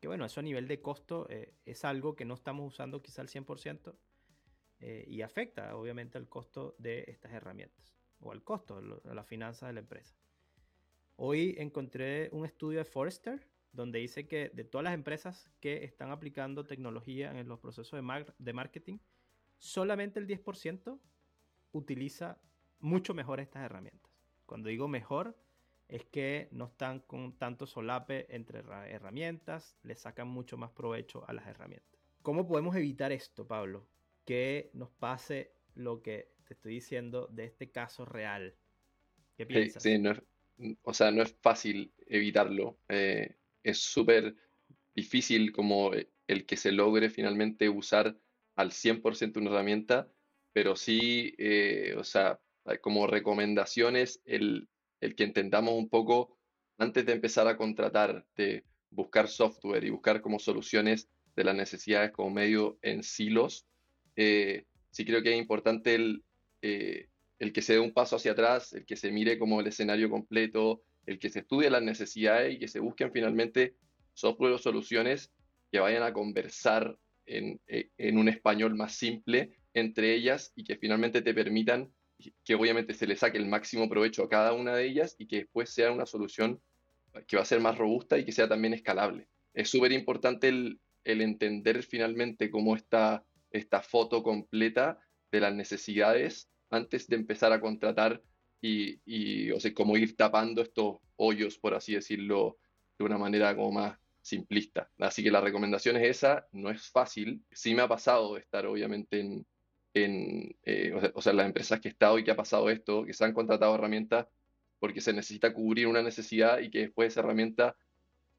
que 0.00 0.08
bueno, 0.08 0.24
eso 0.24 0.40
a 0.40 0.42
nivel 0.42 0.68
de 0.68 0.80
costo 0.80 1.26
eh, 1.30 1.54
es 1.64 1.84
algo 1.84 2.14
que 2.14 2.24
no 2.24 2.34
estamos 2.34 2.66
usando 2.66 3.02
quizá 3.02 3.22
al 3.22 3.28
100% 3.28 3.94
eh, 4.80 5.04
y 5.08 5.22
afecta 5.22 5.74
obviamente 5.76 6.18
al 6.18 6.28
costo 6.28 6.74
de 6.78 7.04
estas 7.08 7.32
herramientas 7.32 7.96
o 8.20 8.32
al 8.32 8.42
costo 8.42 8.80
de 8.80 9.14
las 9.14 9.26
finanzas 9.26 9.68
de 9.68 9.74
la 9.74 9.80
empresa. 9.80 10.16
Hoy 11.16 11.54
encontré 11.58 12.28
un 12.32 12.44
estudio 12.44 12.78
de 12.78 12.84
Forrester 12.84 13.48
donde 13.72 13.98
dice 13.98 14.26
que 14.26 14.50
de 14.50 14.64
todas 14.64 14.84
las 14.84 14.94
empresas 14.94 15.50
que 15.60 15.84
están 15.84 16.10
aplicando 16.10 16.66
tecnología 16.66 17.38
en 17.38 17.48
los 17.48 17.58
procesos 17.58 18.00
de, 18.00 18.32
de 18.38 18.52
marketing, 18.52 18.98
solamente 19.58 20.18
el 20.18 20.26
10% 20.26 20.98
utiliza 21.72 22.38
mucho 22.80 23.14
mejor 23.14 23.40
estas 23.40 23.62
herramientas. 23.62 24.12
Cuando 24.46 24.68
digo 24.68 24.88
mejor, 24.88 25.36
es 25.88 26.04
que 26.06 26.48
no 26.50 26.66
están 26.66 27.00
con 27.00 27.38
tanto 27.38 27.66
solape 27.66 28.26
entre 28.34 28.60
herramientas, 28.88 29.76
le 29.82 29.94
sacan 29.94 30.28
mucho 30.28 30.56
más 30.56 30.70
provecho 30.70 31.24
a 31.28 31.32
las 31.32 31.46
herramientas. 31.46 32.00
¿Cómo 32.22 32.46
podemos 32.46 32.74
evitar 32.74 33.12
esto, 33.12 33.46
Pablo? 33.46 33.86
Que 34.24 34.70
nos 34.72 34.90
pase 34.90 35.52
lo 35.74 36.02
que 36.02 36.32
te 36.44 36.54
estoy 36.54 36.74
diciendo 36.74 37.28
de 37.30 37.44
este 37.44 37.70
caso 37.70 38.04
real. 38.04 38.54
¿Qué 39.36 39.46
piensas? 39.46 39.82
Sí, 39.82 40.02
o 40.82 40.94
sea, 40.94 41.10
no 41.10 41.22
es 41.22 41.36
fácil 41.40 41.92
evitarlo. 42.06 42.78
Eh, 42.88 43.36
es 43.62 43.78
súper 43.78 44.34
difícil 44.94 45.52
como 45.52 45.92
el 46.26 46.46
que 46.46 46.56
se 46.56 46.72
logre 46.72 47.10
finalmente 47.10 47.68
usar 47.68 48.16
al 48.56 48.70
100% 48.70 49.36
una 49.36 49.50
herramienta, 49.50 50.10
pero 50.52 50.74
sí, 50.74 51.34
eh, 51.38 51.94
o 51.98 52.02
sea, 52.02 52.40
como 52.80 53.06
recomendaciones, 53.06 54.22
el, 54.24 54.68
el 55.06 55.14
que 55.14 55.24
intentamos 55.24 55.74
un 55.74 55.88
poco, 55.88 56.36
antes 56.78 57.06
de 57.06 57.12
empezar 57.12 57.46
a 57.46 57.56
contratar, 57.56 58.26
de 58.36 58.64
buscar 58.90 59.28
software 59.28 59.84
y 59.84 59.90
buscar 59.90 60.20
como 60.20 60.38
soluciones 60.38 61.08
de 61.36 61.44
las 61.44 61.54
necesidades 61.54 62.10
como 62.10 62.30
medio 62.30 62.78
en 62.82 63.02
silos, 63.02 63.66
eh, 64.16 64.64
sí 64.90 65.04
creo 65.04 65.22
que 65.22 65.32
es 65.32 65.38
importante 65.38 65.94
el, 65.94 66.24
eh, 66.62 67.08
el 67.38 67.52
que 67.52 67.62
se 67.62 67.74
dé 67.74 67.78
un 67.78 67.92
paso 67.92 68.16
hacia 68.16 68.32
atrás, 68.32 68.72
el 68.72 68.84
que 68.84 68.96
se 68.96 69.12
mire 69.12 69.38
como 69.38 69.60
el 69.60 69.68
escenario 69.68 70.10
completo, 70.10 70.82
el 71.06 71.18
que 71.18 71.30
se 71.30 71.40
estudie 71.40 71.70
las 71.70 71.82
necesidades 71.82 72.54
y 72.54 72.58
que 72.58 72.68
se 72.68 72.80
busquen 72.80 73.12
finalmente 73.12 73.76
software 74.12 74.52
o 74.52 74.58
soluciones 74.58 75.30
que 75.70 75.78
vayan 75.78 76.02
a 76.02 76.12
conversar 76.12 76.98
en, 77.26 77.60
eh, 77.68 77.90
en 77.98 78.18
un 78.18 78.28
español 78.28 78.74
más 78.74 78.94
simple 78.94 79.56
entre 79.72 80.14
ellas 80.14 80.52
y 80.56 80.64
que 80.64 80.76
finalmente 80.76 81.22
te 81.22 81.34
permitan 81.34 81.92
que 82.44 82.54
obviamente 82.54 82.94
se 82.94 83.06
le 83.06 83.16
saque 83.16 83.38
el 83.38 83.46
máximo 83.46 83.88
provecho 83.88 84.24
a 84.24 84.28
cada 84.28 84.52
una 84.52 84.74
de 84.74 84.86
ellas 84.86 85.16
y 85.18 85.26
que 85.26 85.36
después 85.36 85.70
sea 85.70 85.92
una 85.92 86.06
solución 86.06 86.60
que 87.26 87.36
va 87.36 87.42
a 87.42 87.46
ser 87.46 87.60
más 87.60 87.78
robusta 87.78 88.18
y 88.18 88.24
que 88.24 88.32
sea 88.32 88.48
también 88.48 88.74
escalable. 88.74 89.28
Es 89.54 89.70
súper 89.70 89.92
importante 89.92 90.48
el, 90.48 90.80
entender 91.04 91.82
finalmente 91.82 92.50
cómo 92.50 92.74
está 92.74 93.24
esta 93.50 93.80
foto 93.80 94.22
completa 94.22 94.98
de 95.30 95.40
las 95.40 95.54
necesidades 95.54 96.50
antes 96.68 97.06
de 97.06 97.16
empezar 97.16 97.52
a 97.52 97.60
contratar 97.60 98.22
y, 98.60 99.00
y 99.04 99.50
o 99.52 99.60
sea, 99.60 99.72
como 99.72 99.96
ir 99.96 100.16
tapando 100.16 100.62
estos 100.62 100.98
hoyos, 101.16 101.58
por 101.58 101.74
así 101.74 101.94
decirlo, 101.94 102.58
de 102.98 103.04
una 103.04 103.18
manera 103.18 103.54
como 103.54 103.72
más 103.72 103.98
simplista. 104.20 104.90
Así 104.98 105.22
que 105.22 105.30
la 105.30 105.40
recomendación 105.40 105.96
es 105.96 106.16
esa, 106.16 106.48
no 106.52 106.70
es 106.70 106.90
fácil. 106.90 107.44
Sí 107.52 107.74
me 107.74 107.82
ha 107.82 107.88
pasado 107.88 108.36
estar 108.36 108.66
obviamente 108.66 109.20
en, 109.20 109.46
en, 110.04 110.56
eh, 110.64 110.92
o, 111.14 111.22
sea, 111.22 111.32
las 111.32 111.46
empresas 111.46 111.80
que 111.80 111.88
he 111.88 111.90
estado 111.90 112.18
y 112.18 112.24
que 112.24 112.30
ha 112.30 112.36
pasado 112.36 112.68
esto, 112.70 113.04
que 113.04 113.14
se 113.14 113.24
han 113.24 113.32
contratado 113.32 113.74
herramientas 113.74 114.26
porque 114.78 115.00
se 115.00 115.12
necesita 115.12 115.54
cubrir 115.54 115.86
una 115.86 116.02
necesidad 116.02 116.60
y 116.60 116.70
que 116.70 116.80
después 116.80 117.12
esa 117.12 117.20
herramienta 117.20 117.76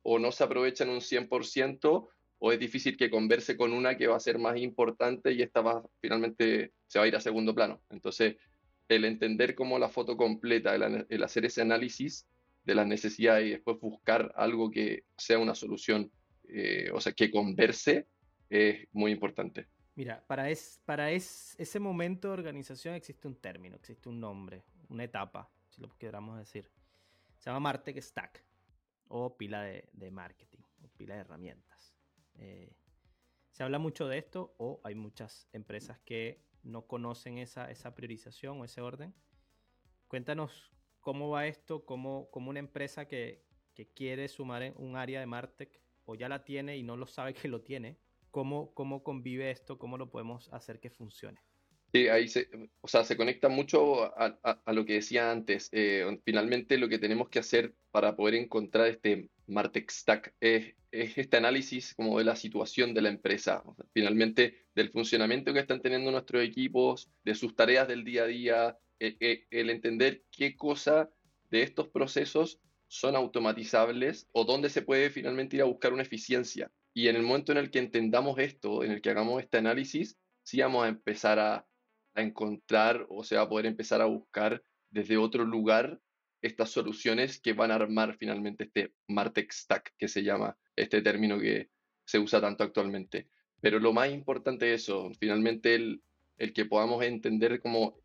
o 0.04 0.20
no 0.20 0.32
se 0.32 0.44
aprovecha 0.44 0.84
en 0.84 0.92
un 0.92 1.02
100% 1.02 2.10
o 2.40 2.52
es 2.52 2.60
difícil 2.60 2.96
que 2.96 3.10
converse 3.10 3.58
con 3.58 3.74
una 3.74 3.98
que 3.98 4.06
va 4.06 4.16
a 4.16 4.20
ser 4.20 4.38
más 4.38 4.58
importante 4.58 5.34
y 5.34 5.42
esta 5.42 5.62
va 5.62 5.84
finalmente 6.00 6.74
se 6.86 7.00
va 7.00 7.06
a 7.06 7.08
ir 7.08 7.16
a 7.16 7.20
segundo 7.20 7.56
plano. 7.56 7.82
Entonces, 7.90 8.36
el 8.88 9.06
entender 9.06 9.56
como 9.56 9.80
la 9.80 9.90
foto 9.90 10.16
completa, 10.16 10.76
el, 10.76 11.24
hacer 11.24 11.46
ese 11.46 11.62
análisis 11.62 12.28
de 12.64 12.76
las 12.76 12.86
necesidades 12.86 13.48
y 13.48 13.52
después 13.52 13.80
buscar 13.80 14.32
algo 14.36 14.70
que 14.70 15.06
sea 15.18 15.40
una 15.40 15.56
solución, 15.56 16.12
eh, 16.48 16.90
o 16.94 17.02
sea, 17.02 17.14
que 17.14 17.32
converse, 17.32 18.06
es 18.50 18.88
muy 18.94 19.12
importante. 19.12 19.68
Mira, 19.98 20.24
para, 20.28 20.52
es, 20.52 20.80
para 20.86 21.10
ese 21.10 21.80
momento 21.80 22.28
de 22.28 22.34
organización 22.36 22.94
existe 22.94 23.28
un 23.28 23.36
término, 23.36 23.78
existe 23.78 24.08
un 24.08 24.20
nombre, 24.20 24.64
una 24.90 25.04
etapa, 25.04 25.50
si 25.70 25.82
lo 25.82 25.90
queramos 25.98 26.38
decir. 26.38 26.70
Se 27.40 27.50
llama 27.50 27.62
Martech 27.62 27.98
Stack 28.00 28.44
o 29.08 29.36
pila 29.36 29.64
de, 29.64 30.12
marketing 30.12 30.60
o 30.84 30.88
pila 30.90 31.16
de 31.16 31.22
herramientas. 31.22 31.96
Eh, 32.36 32.76
se 33.50 33.64
habla 33.64 33.80
mucho 33.80 34.08
de 34.08 34.20
esto 34.20 34.54
o 34.60 34.82
hay 34.84 34.94
muchas 34.94 35.50
empresas 35.52 36.00
que 36.02 36.46
no 36.62 36.86
conocen 36.86 37.40
esa, 37.40 37.72
esa 37.72 37.96
priorización 37.96 38.62
o 38.62 38.66
ese 38.66 38.82
orden. 38.82 39.16
Cuéntanos 40.08 40.72
cómo 41.00 41.32
va 41.32 41.48
esto, 41.48 41.86
cómo, 41.86 42.30
una 42.34 42.60
empresa 42.60 43.08
que, 43.08 43.48
que 43.74 43.88
quiere 43.88 44.28
sumar 44.28 44.62
en 44.62 44.76
un 44.78 44.96
área 44.96 45.20
de 45.20 45.26
Martech 45.26 45.82
o 46.06 46.14
ya 46.14 46.30
la 46.30 46.44
tiene 46.44 46.78
y 46.78 46.84
no 46.84 46.98
lo 46.98 47.08
sabe 47.08 47.34
que 47.34 47.48
lo 47.48 47.64
tiene, 47.64 47.98
¿Cómo, 48.38 48.72
cómo 48.76 49.02
convive 49.02 49.50
esto? 49.50 49.80
¿Cómo 49.80 49.98
lo 49.98 50.12
podemos 50.12 50.48
hacer 50.54 50.80
que 50.80 50.92
funcione? 50.92 51.40
Sí, 51.92 52.08
ahí 52.08 52.28
se, 52.28 52.48
o 52.82 52.88
sea, 52.88 53.04
se 53.04 53.18
conecta 53.18 53.50
mucho 53.50 54.04
a, 54.16 54.38
a, 54.44 54.74
lo 54.74 54.86
que 54.86 54.94
decía 54.94 55.32
antes. 55.32 55.70
Eh, 55.72 56.06
finalmente 56.24 56.78
lo 56.78 56.88
que 56.88 57.00
tenemos 57.00 57.30
que 57.30 57.40
hacer 57.40 57.74
para 57.90 58.16
poder 58.16 58.36
encontrar 58.36 58.90
este 58.90 59.32
Martech 59.48 59.90
Stack 59.90 60.36
es, 60.40 60.76
es, 60.92 61.18
este 61.18 61.38
análisis 61.38 61.96
como 61.96 62.20
de 62.20 62.26
la 62.26 62.36
situación 62.36 62.94
de 62.94 63.02
la 63.02 63.10
empresa, 63.10 63.64
finalmente 63.92 64.68
del 64.76 64.92
funcionamiento 64.92 65.52
que 65.52 65.62
están 65.62 65.82
teniendo 65.82 66.12
nuestros 66.12 66.44
equipos, 66.44 67.10
de 67.24 67.34
sus 67.34 67.56
tareas 67.56 67.88
del 67.88 68.04
día 68.04 68.22
a 68.22 68.28
día, 68.28 68.78
eh, 69.00 69.18
eh, 69.20 69.48
el 69.50 69.72
entender 69.72 70.26
qué 70.30 70.56
cosa 70.56 71.10
de 71.50 71.64
estos 71.64 71.88
procesos 71.88 72.60
son 72.88 73.16
automatizables 73.16 74.28
o 74.32 74.46
dónde 74.46 74.70
se 74.70 74.84
puede 74.84 75.10
finalmente 75.10 75.56
ir 75.56 75.64
a 75.64 75.66
buscar 75.66 75.92
una 75.92 76.04
eficiencia. 76.04 76.72
Y 76.98 77.10
en 77.10 77.16
el 77.16 77.22
momento 77.22 77.52
en 77.52 77.60
el 77.60 77.70
que 77.70 77.78
entendamos 77.78 78.40
esto, 78.40 78.84
en 78.84 78.90
el 78.90 79.04
que 79.04 79.12
hagamos 79.12 79.44
este 79.44 79.60
análisis, 79.60 80.18
sí 80.42 80.62
vamos 80.62 80.84
a 80.84 80.88
empezar 80.88 81.38
a, 81.38 81.68
encontrar 82.16 83.06
o 83.10 83.24
se 83.24 83.36
va 83.36 83.44
a 83.44 83.50
poder 83.50 83.68
empezar 83.68 84.02
a 84.02 84.06
buscar 84.06 84.64
desde 84.90 85.16
otro 85.16 85.46
lugar 85.46 86.02
estas 86.42 86.72
soluciones 86.72 87.40
que 87.40 87.54
van 87.54 87.70
a 87.70 87.76
armar 87.76 88.18
finalmente 88.18 88.64
este 88.64 88.96
Martech 89.08 89.52
Stack, 89.52 89.94
que 89.96 90.08
se 90.08 90.24
llama 90.24 90.58
este 90.76 91.04
término 91.04 91.38
que 91.38 91.70
se 92.04 92.18
usa 92.18 92.42
tanto 92.42 92.64
actualmente. 92.64 93.28
Pero 93.62 93.78
lo 93.80 93.94
más 93.94 94.10
importante 94.10 94.74
es 94.74 94.82
eso, 94.82 95.12
finalmente 95.20 95.76
el, 95.76 96.02
el 96.40 96.52
que 96.52 96.66
podamos 96.66 97.04
entender 97.04 97.62
como 97.62 98.00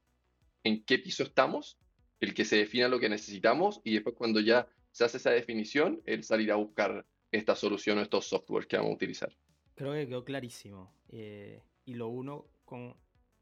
en 0.64 0.84
qué 0.84 0.98
piso 0.98 1.22
estamos, 1.22 1.78
el 2.20 2.34
que 2.34 2.44
se 2.44 2.56
defina 2.56 2.88
lo 2.88 3.00
que 3.00 3.08
necesitamos 3.08 3.80
y 3.84 3.94
después 3.94 4.16
cuando 4.16 4.40
ya 4.40 4.68
se 4.90 5.04
hace 5.04 5.16
esa 5.16 5.30
definición, 5.30 6.02
el 6.04 6.24
salir 6.24 6.52
a 6.52 6.56
buscar 6.56 7.06
esta 7.32 7.56
solución 7.56 7.98
o 7.98 8.02
estos 8.02 8.26
softwares 8.26 8.68
que 8.68 8.76
vamos 8.76 8.92
a 8.92 8.94
utilizar. 8.94 9.32
Creo 9.74 9.94
que 9.94 10.06
quedó 10.06 10.24
clarísimo. 10.24 10.94
Eh, 11.08 11.62
y 11.86 11.94
lo 11.94 12.08
uno 12.08 12.46
con 12.64 12.94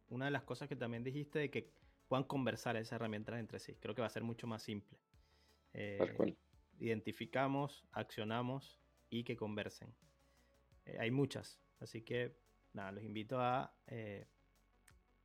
una 0.08 0.26
de 0.26 0.30
las 0.30 0.44
cosas 0.44 0.68
que 0.68 0.76
también 0.76 1.02
dijiste 1.02 1.40
de 1.40 1.50
que 1.50 1.72
puedan 2.08 2.24
conversar 2.24 2.76
esas 2.76 2.92
herramientas 2.92 3.38
entre 3.38 3.58
sí. 3.58 3.74
Creo 3.80 3.94
que 3.94 4.00
va 4.00 4.06
a 4.06 4.10
ser 4.10 4.22
mucho 4.22 4.46
más 4.46 4.62
simple. 4.62 4.98
Eh, 5.74 5.98
identificamos, 6.78 7.84
accionamos 7.92 8.80
y 9.10 9.24
que 9.24 9.36
conversen. 9.36 9.92
Eh, 10.86 10.96
hay 10.98 11.10
muchas, 11.10 11.60
así 11.80 12.02
que 12.02 12.36
nada, 12.72 12.92
los 12.92 13.04
invito 13.04 13.40
a, 13.40 13.74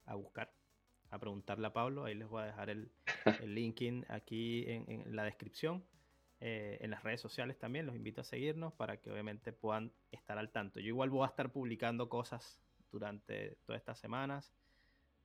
a 0.05 0.15
buscar, 0.15 0.51
a 1.11 1.19
preguntarle 1.19 1.67
a 1.67 1.73
Pablo. 1.73 2.05
Ahí 2.05 2.15
les 2.15 2.27
voy 2.27 2.41
a 2.41 2.45
dejar 2.47 2.71
el, 2.71 2.91
el 3.41 3.55
link 3.55 3.81
aquí 4.09 4.65
en 4.67 5.15
la 5.15 5.23
descripción 5.23 5.83
eh, 6.41 6.77
en 6.81 6.91
las 6.91 7.03
redes 7.03 7.21
sociales 7.21 7.57
también. 7.57 7.85
Los 7.85 7.95
invito 7.95 8.21
a 8.21 8.23
seguirnos 8.23 8.73
para 8.73 8.97
que 8.97 9.11
obviamente 9.11 9.53
puedan 9.53 9.91
estar 10.11 10.37
al 10.37 10.51
tanto. 10.51 10.79
Yo 10.79 10.87
igual 10.87 11.09
voy 11.09 11.23
a 11.23 11.29
estar 11.29 11.51
publicando 11.51 12.09
cosas 12.09 12.61
durante 12.91 13.57
todas 13.65 13.79
estas 13.79 13.99
semanas 13.99 14.53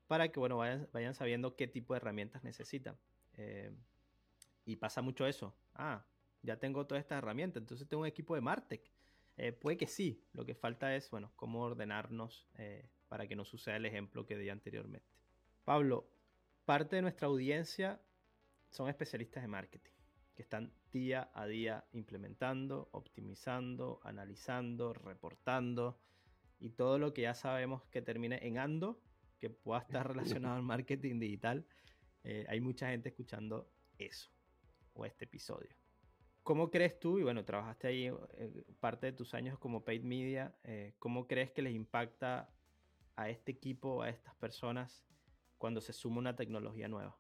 para 0.07 0.31
que 0.31 0.41
bueno, 0.41 0.57
vayan, 0.57 0.89
vayan 0.93 1.15
sabiendo 1.15 1.57
qué 1.57 1.69
tipo 1.69 1.95
de 1.95 1.99
herramientas 1.99 2.43
necesitan. 2.43 2.97
Eh, 3.35 3.73
y 4.65 4.77
pasa 4.77 5.03
mucho 5.03 5.27
eso. 5.27 5.55
Ah, 5.75 6.05
ya 6.43 6.59
tengo 6.59 6.87
todas 6.87 7.03
estas 7.03 7.19
herramientas, 7.19 7.61
entonces 7.61 7.89
tengo 7.89 8.03
un 8.03 8.09
equipo 8.09 8.35
de 8.35 8.41
Martech. 8.41 8.91
Eh, 9.37 9.53
puede 9.53 9.77
que 9.77 9.87
sí, 9.87 10.25
lo 10.33 10.45
que 10.45 10.55
falta 10.55 10.95
es, 10.95 11.11
bueno, 11.11 11.33
cómo 11.37 11.63
ordenarnos 11.63 12.47
para 13.09 13.27
que 13.27 13.35
no 13.35 13.45
suceda 13.45 13.77
el 13.77 13.87
ejemplo 13.87 14.27
que 14.27 14.37
di 14.37 14.49
anteriormente. 14.49 15.09
Pablo, 15.65 16.09
parte 16.65 16.97
de 16.97 17.03
nuestra 17.03 17.27
audiencia 17.27 18.01
son 18.71 18.89
especialistas 18.89 19.43
de 19.43 19.49
marketing 19.49 19.93
que 20.35 20.43
están 20.43 20.73
día 20.93 21.31
a 21.35 21.47
día 21.47 21.85
implementando, 21.93 22.89
optimizando, 22.93 24.01
analizando, 24.05 24.93
reportando 24.93 25.99
y 26.59 26.71
todo 26.71 26.99
lo 26.99 27.15
que 27.15 27.23
ya 27.23 27.35
sabemos 27.35 27.83
que 27.91 28.03
termine 28.03 28.47
en 28.47 28.59
ando, 28.59 29.01
que 29.39 29.51
pueda 29.51 29.81
estar 29.81 30.07
relacionado 30.07 30.57
al 30.57 30.63
marketing 30.63 31.19
digital. 31.19 31.65
Eh, 32.25 32.45
hay 32.49 32.61
mucha 32.61 32.91
gente 32.91 33.09
escuchando 33.09 33.71
eso 33.99 34.31
o 34.93 35.05
este 35.07 35.25
episodio. 35.25 35.75
¿Cómo 36.43 36.71
crees 36.71 36.99
tú, 36.99 37.19
y 37.19 37.23
bueno, 37.23 37.45
trabajaste 37.45 37.89
ahí 37.89 38.07
eh, 38.07 38.65
parte 38.81 39.07
de 39.07 39.13
tus 39.13 39.35
años 39.35 39.59
como 39.59 39.85
paid 39.85 40.03
media, 40.03 40.55
eh, 40.65 40.95
¿cómo 40.99 41.27
crees 41.27 41.51
que 41.51 41.63
les 41.63 41.75
impacta 41.75 42.51
a 43.17 43.29
este 43.29 43.53
equipo, 43.53 44.03
a 44.03 44.09
estas 44.09 44.35
personas, 44.37 45.05
cuando 45.59 45.81
se 45.81 45.93
suma 45.93 46.19
una 46.19 46.37
tecnología 46.37 46.89
nueva? 46.89 47.17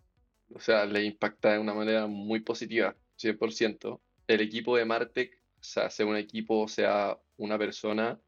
O 0.52 0.58
sea, 0.58 0.84
les 0.86 1.04
impacta 1.04 1.52
de 1.52 1.58
una 1.58 1.74
manera 1.74 2.06
muy 2.06 2.40
positiva. 2.40 2.96
100%. 3.20 4.00
El 4.26 4.40
equipo 4.40 4.76
de 4.76 4.84
Martech, 4.84 5.32
o 5.60 5.62
sea, 5.62 5.90
sea 5.90 6.06
un 6.06 6.16
equipo, 6.16 6.68
sea 6.68 7.18
una 7.36 7.58
persona, 7.58 8.20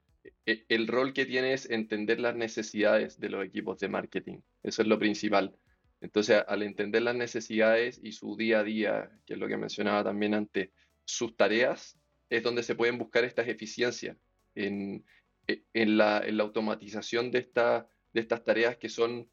e, 0.46 0.64
el 0.68 0.86
rol 0.86 1.12
que 1.12 1.26
tiene 1.26 1.52
es 1.52 1.68
entender 1.70 2.20
las 2.20 2.36
necesidades 2.36 3.18
de 3.18 3.28
los 3.28 3.44
equipos 3.44 3.78
de 3.78 3.88
marketing. 3.88 4.40
Eso 4.62 4.82
es 4.82 4.88
lo 4.88 4.98
principal. 4.98 5.56
Entonces, 6.00 6.42
al 6.46 6.62
entender 6.62 7.02
las 7.02 7.14
necesidades 7.14 8.00
y 8.02 8.12
su 8.12 8.36
día 8.36 8.60
a 8.60 8.64
día, 8.64 9.10
que 9.24 9.34
es 9.34 9.38
lo 9.38 9.48
que 9.48 9.56
mencionaba 9.56 10.04
también 10.04 10.34
antes, 10.34 10.70
sus 11.04 11.36
tareas, 11.36 11.98
es 12.28 12.42
donde 12.42 12.62
se 12.62 12.74
pueden 12.74 12.98
buscar 12.98 13.24
estas 13.24 13.48
eficiencias 13.48 14.16
en, 14.54 15.04
e, 15.46 15.86
la, 15.86 16.18
automatización 16.40 17.30
de, 17.30 17.48
de 18.12 18.20
estas 18.20 18.44
tareas 18.44 18.76
que 18.76 18.88
son 18.88 19.28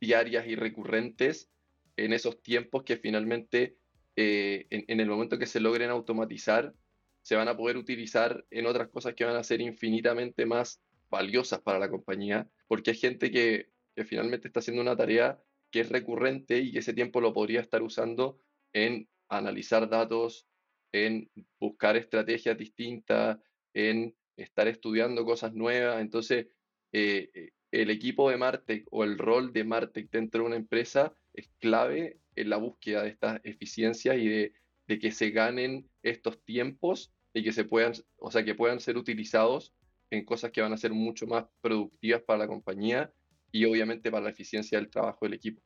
diarias 0.00 0.46
y 0.46 0.54
recurrentes 0.54 1.50
en 1.96 2.12
esos 2.12 2.42
tiempos 2.42 2.84
que 2.84 2.96
finalmente 2.96 3.76
eh, 4.16 4.66
en, 4.70 5.00
el 5.00 5.08
momento 5.08 5.38
que 5.38 5.46
se 5.46 5.60
logren 5.60 5.90
automatizar, 5.90 6.74
se 7.22 7.36
van 7.36 7.48
a 7.48 7.56
poder 7.56 7.76
utilizar 7.76 8.46
en 8.50 8.66
otras 8.66 8.88
cosas 8.88 9.14
que 9.14 9.24
van 9.24 9.36
a 9.36 9.44
ser 9.44 9.60
infinitamente 9.60 10.46
más 10.46 10.80
valiosas 11.10 11.60
para 11.60 11.78
la 11.78 11.90
compañía, 11.90 12.48
porque 12.66 12.90
hay 12.90 12.96
gente 12.96 13.30
que, 13.30 13.70
finalmente 14.04 14.48
está 14.48 14.60
haciendo 14.60 14.82
una 14.82 14.96
tarea 14.96 15.40
que 15.70 15.80
es 15.80 15.88
recurrente 15.88 16.58
y 16.58 16.72
que 16.72 16.80
ese 16.80 16.92
tiempo 16.92 17.20
lo 17.20 17.32
podría 17.32 17.60
estar 17.60 17.82
usando 17.82 18.38
en 18.72 19.08
analizar 19.28 19.88
datos, 19.88 20.46
en 20.92 21.30
buscar 21.58 21.96
estrategias 21.96 22.58
distintas, 22.58 23.38
en 23.72 24.14
estar 24.36 24.68
estudiando 24.68 25.24
cosas 25.24 25.54
nuevas. 25.54 26.00
Entonces, 26.00 26.48
eh, 26.92 27.30
eh, 27.32 27.50
el 27.70 27.90
equipo 27.90 28.30
de 28.30 28.36
Martech 28.36 28.86
o 28.90 29.04
el 29.04 29.18
rol 29.18 29.52
de 29.52 29.64
Martech 29.64 30.10
dentro 30.10 30.42
de 30.42 30.46
una 30.46 30.56
empresa 30.56 31.14
es 31.36 31.48
clave 31.58 32.18
en 32.34 32.50
la 32.50 32.56
búsqueda 32.56 33.02
de 33.02 33.10
estas 33.10 33.40
eficiencias 33.44 34.16
y 34.16 34.28
de, 34.28 34.52
que 34.98 35.12
se 35.12 35.30
ganen 35.30 35.88
estos 36.02 36.42
tiempos 36.44 37.12
y 37.34 37.44
que 37.44 37.52
se 37.52 37.64
puedan, 37.64 37.92
o 38.18 38.30
sea, 38.30 38.44
que 38.44 38.54
puedan 38.54 38.80
ser 38.80 38.96
utilizados 38.96 39.74
en 40.10 40.24
cosas 40.24 40.50
que 40.52 40.62
van 40.62 40.72
a 40.72 40.76
ser 40.76 40.92
mucho 40.92 41.26
más 41.26 41.46
productivas 41.60 42.22
para 42.22 42.40
la 42.40 42.46
compañía 42.46 43.12
y 43.52 43.64
obviamente 43.64 44.10
para 44.10 44.24
la 44.24 44.30
eficiencia 44.30 44.78
del 44.78 44.88
trabajo 44.88 45.26
del 45.26 45.34
equipo. 45.34 45.62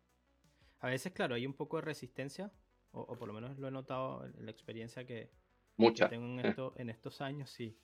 A 0.80 0.88
veces, 0.88 1.12
claro, 1.12 1.34
hay 1.34 1.46
un 1.46 1.54
poco 1.54 1.76
de 1.76 1.82
resistencia, 1.82 2.50
o, 2.92 3.16
por 3.16 3.28
lo 3.28 3.34
menos 3.34 3.58
lo 3.58 3.68
he 3.68 3.70
notado 3.70 4.24
en 4.24 4.44
la 4.44 4.50
experiencia 4.50 5.04
que, 5.04 5.30
tengo 5.76 6.26
en, 6.26 6.40
esto, 6.40 6.74
en, 6.76 6.90
estos 6.90 7.20
años, 7.20 7.50
sí. 7.50 7.78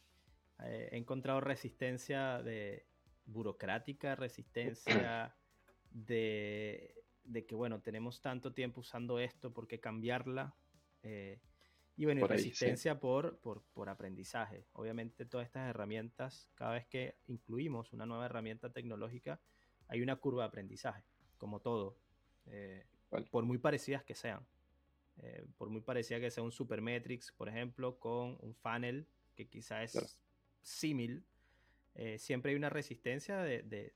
Eh, 0.65 0.89
he 0.93 0.97
encontrado 0.97 1.41
resistencia 1.41 2.43
de 2.43 2.87
burocrática, 3.27 4.17
resistencia 4.17 5.37
de 5.91 6.95
de 7.27 7.45
que, 7.45 7.55
bueno, 7.55 7.81
tenemos 7.81 8.21
tanto 8.21 8.53
tiempo 8.53 8.81
usando 8.81 9.19
esto, 9.19 9.53
¿por 9.53 9.67
qué 9.67 9.81
cambiarla? 9.81 10.55
Eh, 11.03 11.41
y 11.97 12.05
bueno, 12.05 12.25
y 12.25 12.29
resistencia 12.29 13.01
por, 13.01 13.39
por, 13.39 13.89
aprendizaje. 13.89 14.67
Obviamente 14.73 15.25
todas 15.25 15.47
estas 15.47 15.69
herramientas, 15.69 16.51
cada 16.55 16.73
vez 16.73 16.87
que 16.87 17.17
incluimos 17.27 17.93
una 17.93 18.07
nueva 18.07 18.27
herramienta 18.27 18.71
tecnológica, 18.71 19.41
hay 19.89 20.03
una 20.03 20.17
curva 20.17 20.43
de 20.43 20.49
aprendizaje, 20.49 21.03
como 21.39 21.61
todo, 21.61 21.97
eh, 22.47 22.85
por 23.31 23.45
muy 23.45 23.59
parecidas 23.59 24.05
que 24.05 24.15
sean. 24.15 24.47
Eh, 25.19 25.47
por 25.57 25.71
muy 25.71 25.81
parecida 25.81 26.21
que 26.21 26.31
sea 26.31 26.43
un 26.43 26.53
Supermetrics, 26.53 27.33
por 27.33 27.49
ejemplo, 27.49 27.99
con 27.99 28.37
un 28.41 28.55
funnel 28.55 29.07
que 29.35 29.49
quizá 29.49 29.83
es 29.83 30.19
símil, 30.63 31.25
siempre 32.19 32.51
hay 32.51 32.57
una 32.57 32.69
resistencia 32.69 33.39
de, 33.39 33.63
de 33.63 33.95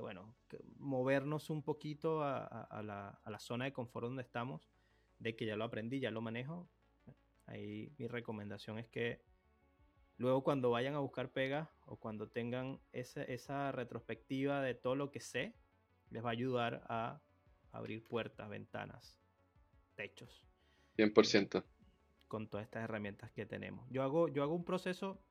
bueno, 0.00 0.34
movernos 0.78 1.50
un 1.50 1.62
poquito 1.62 2.22
a, 2.22 2.82
la, 2.82 3.38
zona 3.38 3.66
de 3.66 3.72
confort 3.72 4.06
donde 4.06 4.22
estamos, 4.22 4.70
de 5.18 5.36
que 5.36 5.46
ya 5.46 5.56
lo 5.56 5.64
aprendí, 5.64 6.00
ya 6.00 6.10
lo 6.10 6.20
manejo. 6.20 6.68
Ahí 7.46 7.92
mi 7.98 8.06
recomendación 8.06 8.78
es 8.78 8.88
que 8.88 9.20
luego 10.16 10.42
cuando 10.42 10.70
vayan 10.70 10.94
a 10.94 11.00
buscar 11.00 11.30
pega 11.30 11.70
o 11.86 11.96
cuando 11.96 12.28
tengan 12.28 12.80
esa, 12.92 13.22
esa 13.24 13.72
retrospectiva 13.72 14.62
de 14.62 14.74
todo 14.74 14.94
lo 14.94 15.10
que 15.10 15.20
sé, 15.20 15.54
les 16.10 16.24
va 16.24 16.28
a 16.28 16.32
ayudar 16.32 16.84
a 16.88 17.20
abrir 17.72 18.06
puertas, 18.06 18.48
ventanas, 18.48 19.18
techos. 19.94 20.46
100%. 20.96 21.64
Con 22.28 22.48
todas 22.48 22.64
estas 22.64 22.84
herramientas 22.84 23.30
que 23.32 23.46
tenemos. 23.46 23.88
Yo 23.90 24.02
hago, 24.02 24.28
yo 24.28 24.42
hago 24.42 24.54
un 24.54 24.64
proceso 24.64 25.22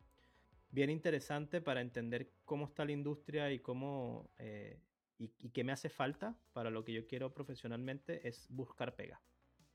bien 0.71 0.89
interesante 0.89 1.61
para 1.61 1.81
entender 1.81 2.31
cómo 2.45 2.65
está 2.65 2.85
la 2.85 2.93
industria 2.93 3.51
y 3.51 3.59
cómo 3.59 4.31
eh, 4.37 4.79
y, 5.17 5.49
qué 5.49 5.63
me 5.63 5.71
hace 5.71 5.89
falta 5.89 6.35
para 6.53 6.69
lo 6.69 6.83
que 6.83 6.93
yo 6.93 7.05
quiero 7.05 7.33
profesionalmente 7.33 8.27
es 8.27 8.47
buscar 8.49 8.95
pega. 8.95 9.21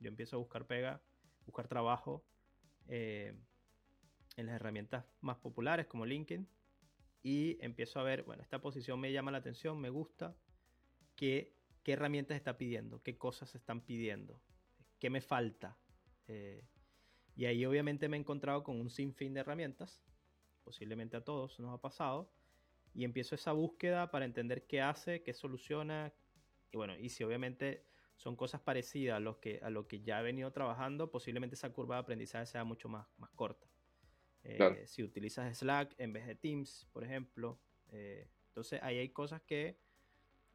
Yo 0.01 0.09
empiezo 0.09 0.37
a 0.37 0.39
buscar 0.39 0.67
pega, 0.67 1.01
buscar 1.45 1.69
trabajo 1.69 2.25
eh, 2.89 3.39
en 4.37 4.47
las 4.47 4.57
herramientas 4.57 5.05
más 5.21 5.37
populares 5.39 5.87
como 5.87 6.05
LinkedIn 6.05 6.49
y 7.23 7.59
empiezo 7.61 8.01
a 8.01 8.03
ver, 8.03 8.25
bueno, 8.25 8.43
esta 8.43 8.61
posición 8.61 8.99
me 9.01 9.13
llama 9.13 9.31
la 9.31 9.39
atención, 9.39 9.81
me 9.81 9.91
gusta, 9.91 10.37
qué, 11.15 11.55
qué 11.83 11.93
herramientas 11.93 12.37
está 12.37 12.57
pidiendo, 12.57 13.03
qué 13.03 13.17
cosas 13.17 13.55
están 13.55 13.81
pidiendo, 13.83 14.41
qué 14.99 15.11
me 15.11 15.21
falta. 15.21 15.79
Eh, 16.27 16.65
y 17.37 17.45
ahí 17.45 17.65
obviamente 17.67 18.09
me 18.09 18.17
he 18.17 18.21
encontrado 18.21 18.65
con 18.65 18.81
un 18.81 18.91
sinfín 18.91 19.35
de 19.35 19.41
herramientas 19.41 20.03
posiblemente 20.67 21.17
a 21.17 21.25
todos 21.25 21.61
nos 21.61 21.73
ha 21.73 21.81
pasado, 21.81 22.29
y 22.93 23.05
empiezo 23.05 23.37
esa 23.37 23.53
búsqueda 23.53 24.11
para 24.11 24.25
entender 24.25 24.67
qué 24.67 24.81
hace, 24.81 25.23
qué 25.23 25.33
soluciona, 25.33 26.13
y 26.73 26.77
bueno, 26.77 26.99
y 26.99 27.09
si 27.09 27.23
obviamente 27.23 27.87
son 28.17 28.35
cosas 28.35 28.61
parecidas 28.61 29.19
a 29.19 29.21
lo 29.21 29.39
que, 29.39 29.61
a 29.63 29.71
lo 29.71 29.87
que 29.87 30.01
ya 30.01 30.19
he 30.19 30.25
venido 30.25 30.51
trabajando, 30.51 31.09
posiblemente 31.09 31.55
esa 31.55 31.73
curva 31.73 31.95
de 31.95 32.01
aprendizaje 32.01 32.47
sea 32.47 32.65
mucho 32.65 32.89
más, 32.89 33.07
más 33.17 33.31
corta. 33.31 33.69
Eh, 34.43 34.85
si 34.87 35.05
utilizas 35.05 35.57
Slack 35.57 35.95
en 35.99 36.13
vez 36.13 36.27
de 36.27 36.35
Teams, 36.35 36.89
por 36.93 37.05
ejemplo, 37.05 37.61
eh, 37.93 38.29
entonces 38.49 38.83
ahí 38.83 38.99
hay 38.99 39.11
cosas 39.11 39.43
que 39.43 39.79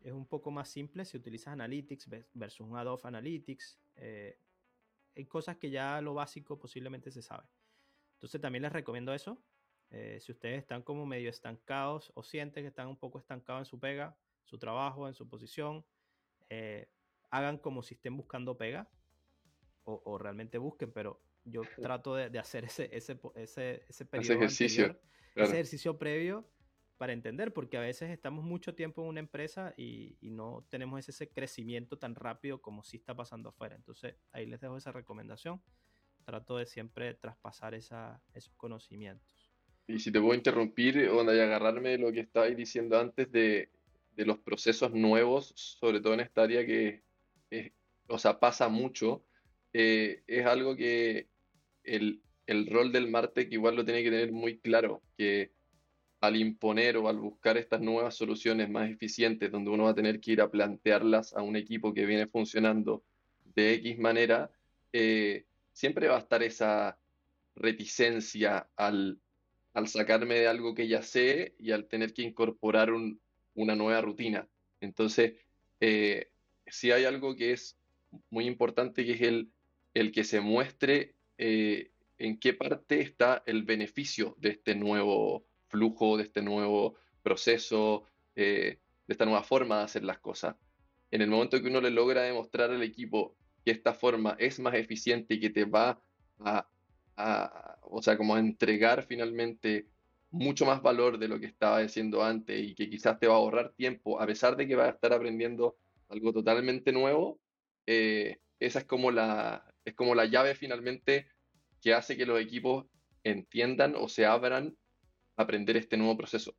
es 0.02 0.12
un 0.12 0.26
poco 0.26 0.52
más 0.52 0.68
simple 0.68 1.06
si 1.06 1.16
utilizas 1.16 1.54
Analytics 1.54 2.10
versus 2.34 2.68
un 2.68 2.76
Adobe 2.76 3.02
Analytics. 3.04 3.80
Eh, 3.96 4.38
hay 5.16 5.26
cosas 5.26 5.58
que 5.58 5.70
ya 5.70 6.02
lo 6.02 6.14
básico 6.14 6.58
posiblemente 6.58 7.12
se 7.12 7.22
sabe. 7.22 7.48
Entonces 8.14 8.42
también 8.42 8.64
les 8.64 8.72
recomiendo 8.72 9.14
eso. 9.14 9.42
Eh, 9.92 10.20
si 10.22 10.32
ustedes 10.32 10.60
están 10.60 10.82
como 10.82 11.06
medio 11.06 11.30
estancados 11.30 12.12
o 12.16 12.24
sienten 12.24 12.64
que 12.64 12.70
están 12.70 12.88
un 12.88 12.98
poco 12.98 13.20
estancados 13.20 13.62
en 13.62 13.66
su 13.66 13.80
pega, 13.80 14.18
su 14.46 14.58
trabajo, 14.58 15.08
en 15.08 15.14
su 15.14 15.28
posición, 15.28 15.86
eh, 16.50 16.90
hagan 17.30 17.58
como 17.58 17.84
si 17.84 17.96
estén 17.96 18.16
buscando 18.16 18.58
pega 18.58 18.90
o, 19.84 20.18
realmente 20.18 20.58
busquen, 20.58 20.92
pero 20.92 21.22
yo 21.44 21.64
trato 21.82 22.16
de, 22.16 22.40
hacer 22.40 22.66
ese, 22.66 22.90
ese, 22.96 23.20
ese, 23.36 23.84
ese 23.90 24.06
periodo 24.06 24.34
ejercicio, 24.34 24.98
ese 25.36 25.54
ejercicio 25.54 25.98
previo 25.98 26.48
para 27.02 27.14
entender, 27.14 27.52
porque 27.52 27.78
a 27.78 27.82
veces 27.82 28.12
estamos 28.12 28.46
mucho 28.46 28.76
tiempo 28.76 29.02
en 29.02 29.08
una 29.08 29.20
empresa 29.20 29.74
y, 29.76 30.20
no 30.22 30.68
tenemos 30.70 31.10
ese, 31.10 31.30
crecimiento 31.30 31.98
tan 31.98 32.14
rápido 32.14 32.62
como 32.62 32.84
si 32.84 32.98
está 32.98 33.16
pasando 33.16 33.50
afuera. 33.50 33.76
Entonces, 33.76 34.16
ahí 34.32 34.46
les 34.46 34.62
dejo 34.62 34.78
esa 34.78 34.92
recomendación. 34.92 35.64
Trato 36.24 36.58
de 36.58 36.68
siempre 36.68 37.16
traspasar 37.16 37.74
esa, 37.74 38.22
esos 38.34 38.54
conocimientos. 38.54 39.41
Y 39.88 40.00
si 40.00 40.12
te 40.12 40.20
puedo 40.20 40.34
interrumpir, 40.34 41.10
onda, 41.10 41.36
y 41.36 41.40
agarrarme 41.40 41.98
lo 41.98 42.12
que 42.12 42.22
estabais 42.22 42.56
diciendo 42.56 43.00
antes 43.00 43.32
de, 43.32 43.70
los 44.18 44.38
procesos 44.38 44.94
nuevos, 44.94 45.52
sobre 45.56 46.00
todo 46.00 46.14
en 46.14 46.20
esta 46.20 46.44
área 46.44 46.64
que, 46.64 47.02
o 48.08 48.20
sea, 48.20 48.40
pasa 48.40 48.70
mucho, 48.70 49.24
eh, 49.74 50.22
es 50.28 50.46
algo 50.46 50.76
que 50.76 51.28
el, 51.84 52.22
rol 52.70 52.92
del 52.92 53.10
Martech 53.10 53.52
igual 53.52 53.76
lo 53.76 53.86
tiene 53.86 54.04
que 54.04 54.12
tener 54.12 54.32
muy 54.32 54.60
claro, 54.60 55.02
que 55.18 55.52
al 56.20 56.36
imponer 56.36 56.98
o 56.98 57.08
al 57.08 57.18
buscar 57.18 57.58
estas 57.58 57.82
nuevas 57.82 58.16
soluciones 58.16 58.70
más 58.70 58.92
eficientes, 58.92 59.52
donde 59.52 59.72
uno 59.72 59.86
va 59.86 59.92
a 59.92 59.96
tener 59.96 60.20
que 60.20 60.34
ir 60.34 60.42
a 60.42 60.52
plantearlas 60.52 61.34
a 61.34 61.42
un 61.42 61.56
equipo 61.56 61.94
que 61.94 62.06
viene 62.06 62.28
funcionando 62.28 63.04
de 63.56 63.74
X 63.74 63.98
manera, 63.98 64.52
eh, 64.94 65.46
siempre 65.74 66.08
va 66.08 66.18
a 66.18 66.20
estar 66.20 66.44
esa 66.44 66.98
reticencia 67.56 68.70
al 68.76 69.20
al 69.74 69.88
sacarme 69.88 70.36
de 70.36 70.48
algo 70.48 70.74
que 70.76 70.88
ya 70.88 71.02
sé 71.02 71.56
y 71.58 71.72
al 71.72 71.88
tener 71.88 72.14
que 72.14 72.24
incorporar 72.24 72.92
una 72.92 73.76
nueva 73.76 74.02
rutina. 74.02 74.48
Entonces, 74.80 75.34
eh, 75.80 76.32
si 76.68 76.92
hay 76.92 77.06
algo 77.06 77.36
que 77.36 77.54
es 77.54 77.78
muy 78.30 78.46
importante, 78.46 79.06
que 79.06 79.14
es 79.14 79.22
el, 79.22 79.52
el 79.94 80.12
que 80.12 80.24
se 80.24 80.42
muestre 80.42 81.16
eh, 81.38 81.92
en 82.18 82.40
qué 82.40 82.54
parte 82.54 83.02
está 83.02 83.44
el 83.46 83.64
beneficio 83.64 84.36
de 84.40 84.50
este 84.50 84.76
nuevo 84.76 85.46
flujo, 85.68 86.18
de 86.18 86.24
este 86.24 86.42
nuevo 86.42 86.96
proceso, 87.24 88.04
eh, 88.36 88.80
de 89.08 89.14
esta 89.14 89.26
nueva 89.26 89.44
forma 89.44 89.80
de 89.80 89.84
hacer 89.86 90.04
las 90.04 90.20
cosas. 90.20 90.56
En 91.10 91.22
el 91.22 91.30
momento 91.30 91.62
que 91.62 91.68
uno 91.68 91.82
le 91.82 91.92
logra 91.92 92.24
demostrar 92.24 92.72
al 92.72 92.84
equipo 92.84 93.36
que 93.66 93.72
esta 93.72 93.94
forma 93.94 94.36
es 94.40 94.60
más 94.60 94.76
eficiente 94.76 95.36
y 95.36 95.40
que 95.40 95.50
te 95.50 95.66
va 95.66 96.02
a 96.40 96.68
o 97.82 98.02
sea, 98.02 98.18
como 98.18 98.36
a 98.36 98.40
entregar 98.40 99.06
finalmente 99.06 99.88
mucho 100.32 100.66
más 100.66 100.82
valor 100.82 101.18
de 101.18 101.28
lo 101.28 101.40
que 101.40 101.46
estaba 101.46 101.80
haciendo 101.80 102.24
antes 102.24 102.60
y 102.62 102.74
que 102.74 102.90
quizás 102.90 103.20
te 103.20 103.28
va 103.28 103.34
a 103.34 103.38
ahorrar 103.38 103.74
tiempo, 103.74 104.20
a 104.20 104.26
pesar 104.26 104.56
de 104.56 104.68
que 104.68 104.76
vas 104.76 104.88
a 104.88 104.92
estar 104.92 105.14
aprendiendo 105.14 105.78
algo 106.10 106.32
totalmente 106.32 106.92
nuevo, 106.92 107.40
eh, 107.86 108.40
esa 108.60 108.80
es 108.80 108.86
como, 108.86 109.12
la, 109.12 109.66
es 109.84 109.94
como 109.94 110.16
la 110.16 110.26
llave 110.26 110.56
finalmente 110.56 111.28
que 111.82 111.94
hace 111.94 112.16
que 112.16 112.26
los 112.26 112.40
equipos 112.40 112.86
entiendan 113.24 113.96
o 113.96 114.08
se 114.08 114.26
abran 114.26 114.76
a 115.36 115.44
aprender 115.44 115.78
este 115.78 115.98
nuevo 115.98 116.18
proceso. 116.18 116.56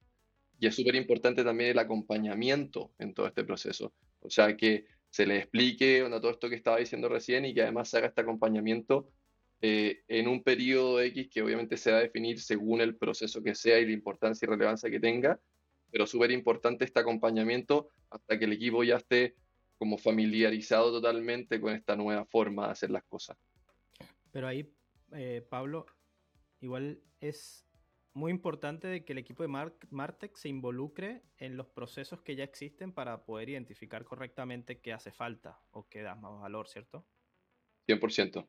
Y 0.59 0.67
es 0.67 0.77
súper 0.77 0.95
importante 0.95 1.43
también 1.43 1.71
el 1.71 1.79
acompañamiento 1.79 2.93
en 2.99 3.15
todo 3.15 3.27
este 3.27 3.45
proceso. 3.45 3.93
O 4.21 4.31
sea, 4.31 4.57
que 4.57 4.87
se 5.11 5.27
les 5.27 5.43
explique 5.43 6.07
todo 6.21 6.31
esto 6.31 6.49
que 6.49 6.57
estaba 6.57 6.79
diciendo 6.79 7.09
recién 7.09 7.45
y 7.45 7.55
que 7.55 7.63
además 7.63 7.89
se 7.89 7.99
haga 7.99 8.09
este 8.09 8.21
acompañamiento 8.21 9.11
eh, 9.65 10.03
en 10.09 10.27
un 10.27 10.43
periodo 10.43 11.01
X 11.01 11.29
que 11.33 11.41
obviamente 11.41 11.77
se 11.77 11.93
va 11.93 11.99
a 11.99 12.01
definir 12.01 12.41
según 12.41 12.81
el 12.81 12.97
proceso 12.97 13.41
que 13.41 13.55
sea 13.55 13.79
y 13.79 13.87
la 13.87 13.93
importancia 13.93 14.45
y 14.45 14.49
relevancia 14.49 14.91
que 14.91 14.99
tenga, 14.99 15.39
pero 15.93 16.05
súper 16.05 16.33
importante 16.33 16.85
este 16.85 16.99
acompañamiento 16.99 17.89
hasta 18.11 18.37
que 18.37 18.47
el 18.47 18.55
equipo 18.55 18.83
ya 18.83 18.97
esté 18.97 19.37
como 19.79 19.99
familiarizado 19.99 20.91
totalmente 20.91 21.61
con 21.61 21.75
esta 21.75 21.95
nueva 21.95 22.25
forma 22.25 22.67
de 22.67 22.73
hacer 22.73 22.91
las 22.91 23.05
cosas. 23.05 23.39
Pero 24.33 24.49
ahí, 24.49 24.69
eh, 25.13 25.47
Pablo, 25.49 25.87
igual 26.61 27.01
es 27.21 27.65
muy 28.15 28.33
importante 28.33 28.89
de 28.89 29.05
que 29.05 29.13
el 29.13 29.19
equipo 29.19 29.45
de 29.45 29.71
Martech 29.91 30.35
se 30.35 30.49
involucre 30.49 31.23
en 31.39 31.57
los 31.57 31.69
procesos 31.69 32.21
que 32.23 32.35
ya 32.35 32.43
existen 32.43 32.93
para 32.93 33.25
poder 33.25 33.51
identificar 33.51 34.05
correctamente 34.05 34.81
qué 34.81 34.93
hace 34.93 35.13
falta 35.13 35.61
o 35.71 35.89
qué 35.89 36.03
da 36.03 36.17
más 36.17 36.41
valor, 36.41 36.69
¿cierto? 36.69 37.07
100%. 37.87 38.45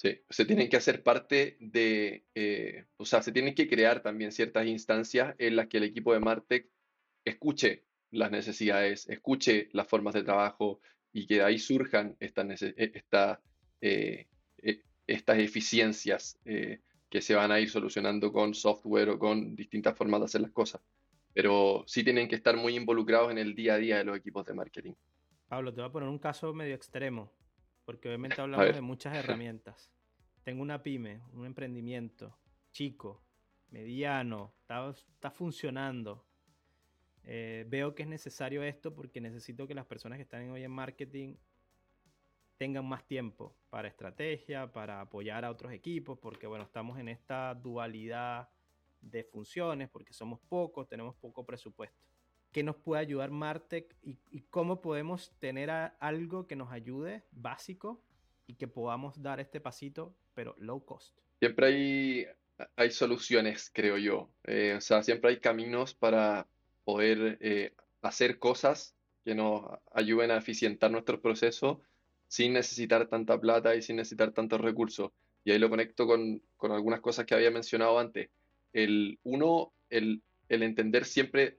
Sí, 0.00 0.18
se 0.30 0.46
tienen 0.46 0.70
que 0.70 0.78
hacer 0.78 1.02
parte 1.02 1.58
de, 1.60 2.24
eh, 2.34 2.86
o 2.96 3.04
sea, 3.04 3.20
se 3.20 3.32
tienen 3.32 3.54
que 3.54 3.68
crear 3.68 4.00
también 4.00 4.32
ciertas 4.32 4.66
instancias 4.66 5.34
en 5.36 5.56
las 5.56 5.66
que 5.66 5.76
el 5.76 5.82
equipo 5.82 6.14
de 6.14 6.20
Martech 6.20 6.70
escuche 7.22 7.84
las 8.10 8.30
necesidades, 8.30 9.06
escuche 9.10 9.68
las 9.72 9.86
formas 9.88 10.14
de 10.14 10.22
trabajo 10.22 10.80
y 11.12 11.26
que 11.26 11.34
de 11.34 11.42
ahí 11.42 11.58
surjan 11.58 12.16
estas, 12.18 12.62
eh, 12.62 13.02
eh, 13.82 14.82
estas 15.06 15.38
eficiencias 15.38 16.38
que 16.44 17.20
se 17.20 17.34
van 17.34 17.52
a 17.52 17.60
ir 17.60 17.68
solucionando 17.68 18.32
con 18.32 18.54
software 18.54 19.10
o 19.10 19.18
con 19.18 19.54
distintas 19.54 19.98
formas 19.98 20.20
de 20.20 20.24
hacer 20.24 20.40
las 20.40 20.52
cosas. 20.52 20.80
Pero 21.34 21.84
sí 21.86 22.02
tienen 22.04 22.26
que 22.26 22.36
estar 22.36 22.56
muy 22.56 22.74
involucrados 22.74 23.32
en 23.32 23.36
el 23.36 23.54
día 23.54 23.74
a 23.74 23.78
día 23.78 23.98
de 23.98 24.04
los 24.04 24.16
equipos 24.16 24.46
de 24.46 24.54
marketing. 24.54 24.94
Pablo, 25.46 25.74
te 25.74 25.82
voy 25.82 25.90
a 25.90 25.92
poner 25.92 26.08
un 26.08 26.18
caso 26.18 26.54
medio 26.54 26.74
extremo, 26.74 27.30
porque 27.84 28.08
obviamente 28.08 28.40
hablamos 28.40 28.74
de 28.74 28.80
muchas 28.80 29.16
herramientas. 29.16 29.90
Tengo 30.42 30.62
una 30.62 30.82
pyme, 30.82 31.20
un 31.32 31.46
emprendimiento 31.46 32.38
chico, 32.72 33.22
mediano, 33.70 34.54
está, 34.60 35.30
funcionando. 35.30 36.24
Eh, 37.24 37.64
veo 37.68 37.94
que 37.94 38.02
es 38.02 38.08
necesario 38.08 38.62
esto 38.62 38.94
porque 38.94 39.20
necesito 39.20 39.66
que 39.66 39.74
las 39.74 39.86
personas 39.86 40.16
que 40.16 40.22
están 40.22 40.48
hoy 40.50 40.64
en 40.64 40.70
marketing 40.70 41.36
tengan 42.56 42.86
más 42.86 43.06
tiempo 43.06 43.56
para 43.70 43.88
estrategia, 43.88 44.70
para 44.70 45.00
apoyar 45.00 45.44
a 45.44 45.50
otros 45.50 45.72
equipos, 45.72 46.18
porque 46.18 46.46
bueno, 46.46 46.64
estamos 46.64 46.98
en 46.98 47.08
esta 47.08 47.54
dualidad 47.54 48.50
de 49.00 49.24
funciones, 49.24 49.88
porque 49.88 50.12
somos 50.12 50.40
pocos, 50.40 50.86
tenemos 50.88 51.16
poco 51.16 51.44
presupuesto. 51.44 52.09
¿Qué 52.52 52.62
nos 52.62 52.76
puede 52.76 53.02
ayudar 53.02 53.30
Martech 53.30 53.94
y, 54.02 54.16
cómo 54.50 54.80
podemos 54.80 55.32
tener 55.38 55.70
algo 55.70 56.46
que 56.46 56.56
nos 56.56 56.72
ayude 56.72 57.22
básico 57.30 58.02
y 58.46 58.54
que 58.54 58.66
podamos 58.66 59.22
dar 59.22 59.38
este 59.38 59.60
pasito, 59.60 60.14
pero 60.34 60.54
low 60.58 60.84
cost? 60.84 61.16
Siempre 61.38 61.66
hay, 61.66 62.26
hay 62.76 62.90
soluciones, 62.90 63.70
creo 63.72 63.98
yo. 63.98 64.30
Eh, 64.44 64.74
o 64.76 64.80
sea, 64.80 65.02
siempre 65.02 65.30
hay 65.30 65.38
caminos 65.38 65.94
para 65.94 66.48
poder 66.84 67.38
eh, 67.40 67.72
hacer 68.02 68.38
cosas 68.38 68.96
que 69.24 69.34
nos 69.34 69.64
ayuden 69.92 70.32
a 70.32 70.38
eficientar 70.38 70.90
nuestro 70.90 71.20
proceso 71.20 71.80
sin 72.26 72.52
necesitar 72.52 73.06
tanta 73.08 73.40
plata 73.40 73.74
y 73.74 73.82
sin 73.82 73.96
necesitar 73.96 74.32
tantos 74.32 74.60
recursos. 74.60 75.12
Y 75.44 75.52
ahí 75.52 75.58
lo 75.58 75.70
conecto 75.70 76.06
con, 76.06 76.42
algunas 76.62 77.00
cosas 77.00 77.26
que 77.26 77.34
había 77.34 77.50
mencionado 77.50 77.98
antes. 77.98 78.30
El 78.72 79.18
uno, 79.22 79.72
el, 79.88 80.22
entender 80.48 81.04
siempre 81.04 81.58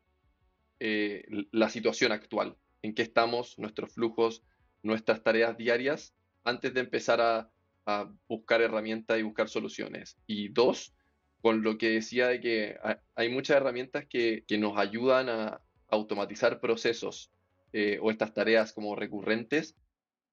eh, 0.84 1.24
la 1.52 1.70
situación 1.70 2.12
actual, 2.12 2.58
en 2.82 2.96
qué 2.96 3.04
estamos, 3.04 3.60
nuestros 3.60 3.94
flujos, 3.94 4.42
nuestras 4.82 5.22
tareas 5.22 5.56
diarias, 5.56 6.16
antes 6.44 6.74
de 6.74 6.80
empezar 6.80 7.22
a, 7.22 7.52
buscar 8.28 8.62
herramientas 8.62 9.20
y 9.20 9.24
buscar 9.24 9.50
soluciones. 9.50 10.18
Y 10.26 10.48
dos, 10.48 10.96
con 11.42 11.62
lo 11.62 11.78
que 11.78 11.90
decía 11.90 12.28
de 12.28 12.40
que 12.40 12.78
hay 13.16 13.30
muchas 13.30 13.58
herramientas 13.58 14.06
que, 14.08 14.46
nos 14.58 14.78
ayudan 14.78 15.28
a 15.30 15.62
automatizar 15.90 16.62
procesos 16.62 17.32
eh, 17.74 18.00
o 18.02 18.10
estas 18.10 18.34
tareas 18.34 18.72
como 18.72 18.96
recurrentes 18.96 19.76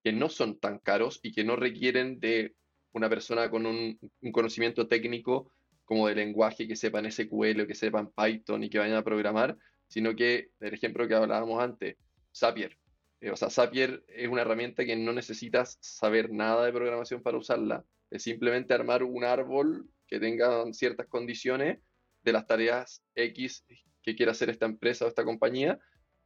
que 0.04 0.12
no 0.12 0.28
son 0.28 0.58
tan 0.61 0.78
caros 0.78 1.20
y 1.22 1.32
que 1.32 1.42
no 1.42 1.56
requieren 1.56 2.20
de 2.20 2.54
una 2.92 3.08
persona 3.08 3.50
con 3.50 3.66
un, 3.66 3.98
conocimiento 4.32 4.87
técnico 4.87 5.52
como 5.84 6.06
de 6.06 6.14
lenguaje 6.14 6.68
que 6.68 6.76
sepan 6.76 7.11
SQL 7.11 7.62
o 7.62 7.66
que 7.66 7.74
sepan 7.74 8.12
Python 8.12 8.62
y 8.62 8.70
que 8.70 8.78
vayan 8.78 8.96
a 8.96 9.04
programar, 9.04 9.56
sino 9.88 10.14
que 10.14 10.51
el 10.61 10.74
ejemplo 10.74 11.09
que 11.09 11.14
hablábamos 11.14 11.62
antes, 11.62 11.96
Zapier. 12.35 12.79
Eh, 13.20 13.31
o 13.31 13.37
sea, 13.37 13.51
Zapier 13.51 14.05
es 14.09 14.29
una 14.29 14.42
herramienta 14.42 14.85
que 14.85 14.96
no 14.96 15.12
necesitas 15.12 15.79
saber 15.81 16.31
nada 16.31 16.64
de 16.64 16.72
programación 16.72 17.22
para 17.22 17.38
usarla. 17.38 17.85
Es 18.11 18.22
simplemente 18.22 18.74
armar 18.74 19.03
un 19.03 19.24
árbol 19.24 19.88
que 20.07 20.20
tenga 20.20 20.64
ciertas 20.72 21.07
condiciones 21.09 21.81
de 22.22 22.33
las 22.33 22.46
tareas 22.46 23.03
X 23.14 23.64
que 24.03 24.16
quiera 24.16 24.33
hacer 24.33 24.51
esta 24.51 24.66
empresa 24.66 25.05
o 25.05 25.09
esta 25.09 25.24
compañía 25.24 25.79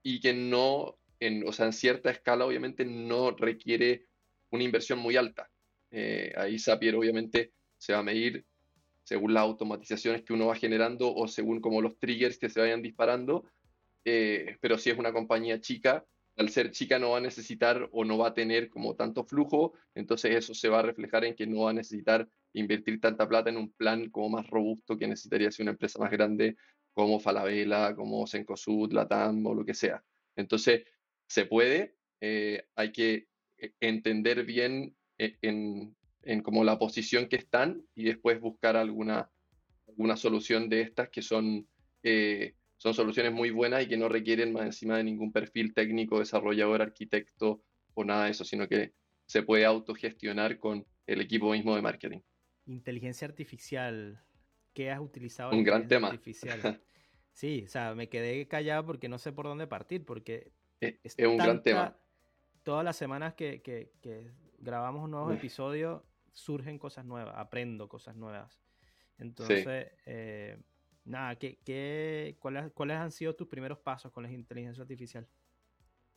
y 0.03 0.21
que 0.21 0.35
no 0.35 0.99
en, 1.21 1.47
o 1.47 1.53
sea, 1.53 1.67
en 1.67 1.73
cierta 1.73 2.11
escala 2.11 2.45
obviamente 2.45 2.85
no 2.85 3.31
requiere 3.31 4.07
una 4.51 4.65
inversión 4.65 4.99
muy 4.99 5.17
alta. 5.17 5.51
Eh, 5.91 6.33
ahí 6.37 6.59
Zapier 6.59 6.95
obviamente 6.97 7.53
se 7.79 7.93
va 7.93 8.01
a 8.01 8.05
medir 8.05 8.45
según 9.05 9.35
las 9.35 9.43
automatizaciones 9.43 10.23
que 10.23 10.33
uno 10.33 10.47
va 10.47 10.57
generando 10.57 11.15
o 11.15 11.29
según 11.29 11.61
como 11.61 11.83
los 11.83 11.99
triggers 11.99 12.39
que 12.39 12.49
se 12.49 12.61
vayan 12.61 12.83
disparando, 12.83 13.45
eh, 14.05 14.57
pero 14.61 14.79
si 14.79 14.91
es 14.91 14.99
una 14.99 15.13
compañía 15.13 15.61
chica, 15.61 16.05
al 16.37 16.49
ser 16.49 16.71
chica 16.71 16.99
no 16.99 17.11
va 17.11 17.19
a 17.19 17.21
necesitar 17.21 17.89
o 17.93 18.05
no 18.05 18.19
va 18.19 18.29
a 18.29 18.35
tener 18.35 18.71
como 18.71 18.95
tanto 18.97 19.25
flujo, 19.25 19.75
entonces 19.95 20.35
eso 20.35 20.55
se 20.55 20.69
va 20.69 20.79
a 20.79 20.83
reflejar 20.83 21.25
en 21.25 21.35
que 21.35 21.47
no 21.47 21.63
va 21.63 21.71
a 21.71 21.75
necesitar 21.75 22.29
invertir 22.55 23.01
tanta 23.01 23.29
plata 23.29 23.51
en 23.51 23.57
un 23.57 23.71
plan 23.73 24.11
como 24.11 24.31
más 24.31 24.47
robusto 24.49 24.97
que 24.97 25.07
necesitaría 25.07 25.51
ser 25.51 25.65
una 25.65 25.73
empresa 25.73 25.99
más 25.99 26.11
grande 26.11 26.57
como 26.95 27.21
Falabella, 27.21 27.95
como 27.95 28.27
Sencosud, 28.27 28.93
Latam 28.93 29.45
o 29.47 29.55
lo 29.55 29.65
que 29.65 29.75
sea. 29.75 30.03
Entonces, 30.37 30.85
se 31.27 31.47
puede, 31.47 31.97
eh, 32.21 32.67
hay 32.75 32.93
que 32.93 33.27
eh, 33.59 33.73
entender 33.81 34.45
bien 34.45 34.95
en, 35.19 35.97
en, 36.23 36.43
como 36.43 36.65
la 36.65 36.79
posición 36.79 37.29
que 37.29 37.37
están 37.37 37.85
y 37.95 38.05
después 38.05 38.41
buscar 38.41 38.77
alguna, 38.77 39.31
alguna 39.89 40.17
solución 40.17 40.69
de 40.69 40.83
estas 40.83 41.09
que 41.09 41.23
son, 41.23 41.67
son 42.77 42.95
soluciones 42.95 43.33
muy 43.33 43.51
buenas 43.51 43.85
y 43.85 43.89
que 43.89 43.97
no 43.97 44.09
requieren 44.09 44.53
más 44.53 44.67
encima 44.67 44.97
de 44.97 45.05
ningún 45.05 45.33
perfil 45.33 45.75
técnico, 45.75 46.19
desarrollador, 46.19 46.83
arquitecto 46.83 47.63
o 47.95 48.05
nada 48.05 48.27
de 48.27 48.31
eso, 48.33 48.45
sino 48.45 48.69
que 48.69 48.93
se 49.27 49.43
puede 49.43 49.65
autogestionar 49.65 50.59
con 50.59 50.87
el 51.07 51.21
equipo 51.21 51.53
mismo 51.53 51.75
de 51.75 51.83
marketing. 51.83 52.21
Inteligencia 52.67 53.27
artificial, 53.27 54.21
¿qué 54.73 54.91
has 54.91 55.01
utilizado? 55.01 55.53
Un 55.53 55.65
gran 55.65 55.89
tema. 55.89 56.09
Artificial? 56.09 56.81
Sí, 57.35 57.65
o 57.65 57.69
sea, 57.69 57.95
me 57.95 58.11
quedé 58.11 58.47
callado 58.47 58.85
porque 58.85 59.09
no 59.09 59.19
sé 59.19 59.33
por 59.33 59.47
dónde 59.47 59.67
partir, 59.67 60.05
porque 60.05 60.53
es, 60.81 61.17
un 61.19 61.39
gran 61.39 61.63
tema. 61.63 61.97
Todas 62.63 62.85
las 62.85 62.97
semanas 62.97 63.35
que, 63.35 63.91
grabamos 64.59 65.09
nuevos 65.09 65.35
episodios 65.35 66.03
surgen 66.33 66.79
cosas 66.79 67.05
nuevas, 67.05 67.35
aprendo 67.37 67.89
cosas 67.89 68.17
nuevas. 68.17 68.61
Entonces, 69.19 69.89
eh, 70.07 70.59
nada, 71.05 71.37
¿qué, 71.37 72.37
cuáles, 72.39 72.73
¿cuáles 72.73 72.97
han 72.97 73.13
sido 73.13 73.35
tus 73.35 73.49
primeros 73.49 73.79
pasos 73.79 74.13
con 74.13 74.25
la 74.25 74.33
inteligencia 74.33 74.83
artificial? 74.83 75.27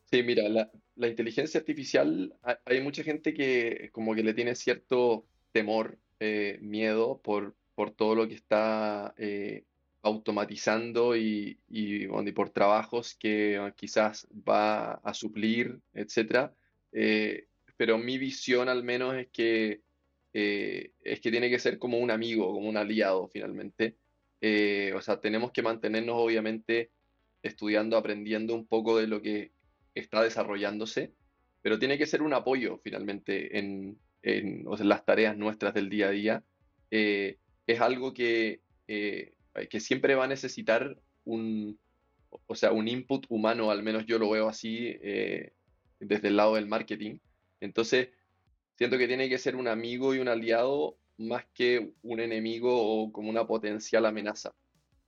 Sí, 0.06 0.23
mira, 0.23 0.47
la, 0.47 1.08
inteligencia 1.08 1.60
artificial, 1.60 2.36
hay, 2.65 2.82
mucha 2.82 3.04
gente 3.04 3.34
que 3.34 3.89
como 3.91 4.13
que 4.13 4.23
le 4.23 4.34
tiene 4.34 4.56
cierto 4.56 5.25
temor, 5.51 5.97
eh, 6.19 6.60
miedo 6.62 7.19
por, 7.21 7.56
por 7.73 7.91
todo 7.91 8.15
lo 8.15 8.28
que 8.28 8.36
está 8.36 9.13
eh, 9.17 9.65
automatizando 10.04 11.15
y, 11.15 11.60
y, 11.67 12.08
por 12.08 12.51
trabajos 12.51 13.15
que 13.15 13.58
ah, 13.58 13.73
quizás 13.75 14.28
va 14.32 14.93
a 14.93 15.13
suplir, 15.15 15.80
etc. 15.93 16.51
Eh, 16.91 17.47
pero 17.75 17.97
mi 17.97 18.19
visión 18.19 18.69
al 18.69 18.84
menos 18.84 19.15
es 19.15 19.28
que, 19.30 19.82
eh, 20.35 20.91
es 21.01 21.19
que 21.21 21.31
tiene 21.31 21.49
que 21.49 21.57
ser 21.57 21.79
como 21.79 21.97
un 21.97 22.11
amigo, 22.11 22.53
como 22.53 22.69
un 22.69 22.77
aliado 22.77 23.27
finalmente. 23.29 23.95
Eh, 24.41 24.93
o 24.95 25.01
sea, 25.01 25.19
tenemos 25.19 25.51
que 25.51 25.63
mantenernos 25.63 26.15
obviamente 26.19 26.91
estudiando, 27.41 27.97
aprendiendo 27.97 28.53
un 28.53 28.67
poco 28.67 28.97
de 28.97 29.07
lo 29.07 29.21
que 29.21 29.51
está 29.95 30.21
desarrollándose, 30.21 31.13
pero 31.61 31.79
tiene 31.79 31.97
que 31.97 32.05
ser 32.05 32.21
un 32.21 32.33
apoyo 32.33 32.79
finalmente 32.83 33.57
en, 33.57 33.97
las 34.21 35.05
tareas 35.05 35.37
nuestras 35.37 35.73
del 35.73 35.89
día 35.89 36.07
a 36.07 36.11
día. 36.11 36.43
es 36.91 37.81
algo 37.81 38.13
que 38.13 38.61
eh, 39.55 39.67
que 39.67 39.79
siempre 39.79 40.15
va 40.15 40.25
a 40.25 40.27
necesitar 40.27 40.97
un, 41.23 41.79
o 42.45 42.55
sea, 42.55 42.71
un 42.71 42.87
input 42.87 43.25
humano, 43.29 43.71
al 43.71 43.83
menos 43.83 44.05
yo 44.05 44.19
lo 44.19 44.29
veo 44.29 44.49
así 44.49 44.97
eh, 45.01 45.53
desde 45.99 46.27
el 46.27 46.35
lado 46.35 46.55
del 46.55 46.67
marketing. 46.67 47.19
Entonces, 47.61 48.09
siento 48.75 48.97
que 48.97 49.07
tiene 49.07 49.29
que 49.29 49.38
ser 49.38 49.55
un 49.55 49.67
amigo 49.67 50.13
y 50.13 50.19
un 50.19 50.27
aliado 50.27 50.97
más 51.17 51.45
que 51.53 51.91
un 52.03 52.19
enemigo 52.19 52.71
o 52.71 53.11
como 53.11 53.29
una 53.29 53.47
potencial 53.47 54.05
amenaza. 54.05 54.53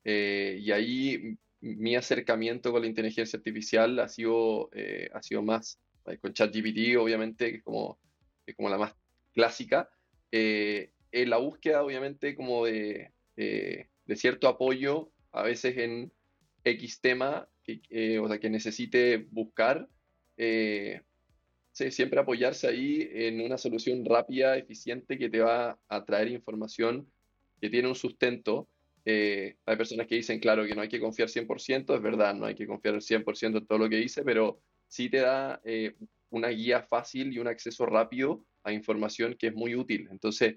Eh, 0.03 0.57
y 0.61 0.71
ahí 0.71 1.37
mi 1.59 1.95
acercamiento 1.95 2.71
con 2.71 2.81
la 2.81 2.87
inteligencia 2.87 3.37
artificial 3.37 3.99
ha 3.99 4.07
sido, 4.07 4.69
ha 5.13 5.21
sido 5.21 5.41
más 5.41 5.79
con 6.21 6.33
ChatGPT, 6.33 6.95
obviamente, 6.97 7.51
que 7.51 7.57
es 7.57 7.63
como, 7.63 7.99
es 8.45 8.55
como 8.55 8.69
la 8.69 8.77
más 8.77 8.95
clásica, 9.33 9.89
en 10.31 11.29
la 11.29 11.37
búsqueda, 11.37 11.83
obviamente, 11.83 12.35
como 12.35 12.65
de, 12.65 13.11
de 13.35 14.15
cierto 14.15 14.47
apoyo, 14.47 15.11
a 15.31 15.43
veces 15.43 15.77
en 15.77 16.11
X 16.63 17.01
tema, 17.01 17.47
o 17.67 18.27
sea, 18.27 18.39
que 18.39 18.49
necesite 18.49 19.27
buscar, 19.31 19.87
siempre 21.77 22.19
apoyarse 22.19 22.67
ahí 22.67 23.07
en 23.11 23.41
una 23.41 23.57
solución 23.57 24.03
rápida, 24.03 24.57
eficiente, 24.57 25.17
que 25.17 25.29
te 25.29 25.39
va 25.39 25.79
a 25.87 26.05
traer 26.05 26.29
información 26.29 27.07
que 27.61 27.69
tiene 27.69 27.87
un 27.87 27.95
sustento. 27.95 28.67
Eh, 29.05 29.57
hay 29.65 29.77
personas 29.77 30.07
que 30.07 30.15
dicen, 30.15 30.39
claro, 30.39 30.65
que 30.65 30.75
no 30.75 30.81
hay 30.81 30.89
que 30.89 30.99
confiar 30.99 31.29
100%, 31.29 31.95
es 31.95 32.01
verdad, 32.01 32.33
no 32.33 32.45
hay 32.45 32.55
que 32.55 32.67
confiar 32.67 32.95
100% 32.95 33.59
en 33.59 33.67
todo 33.67 33.77
lo 33.77 33.89
que 33.89 33.97
dice, 33.97 34.23
pero 34.23 34.59
sí 34.87 35.09
te 35.09 35.19
da 35.19 35.61
eh, 35.63 35.95
una 36.31 36.49
guía 36.49 36.81
fácil 36.81 37.31
y 37.31 37.39
un 37.39 37.47
acceso 37.47 37.85
rápido 37.85 38.43
a 38.63 38.73
información 38.73 39.35
que 39.37 39.47
es 39.47 39.53
muy 39.53 39.75
útil. 39.75 40.07
Entonces, 40.11 40.55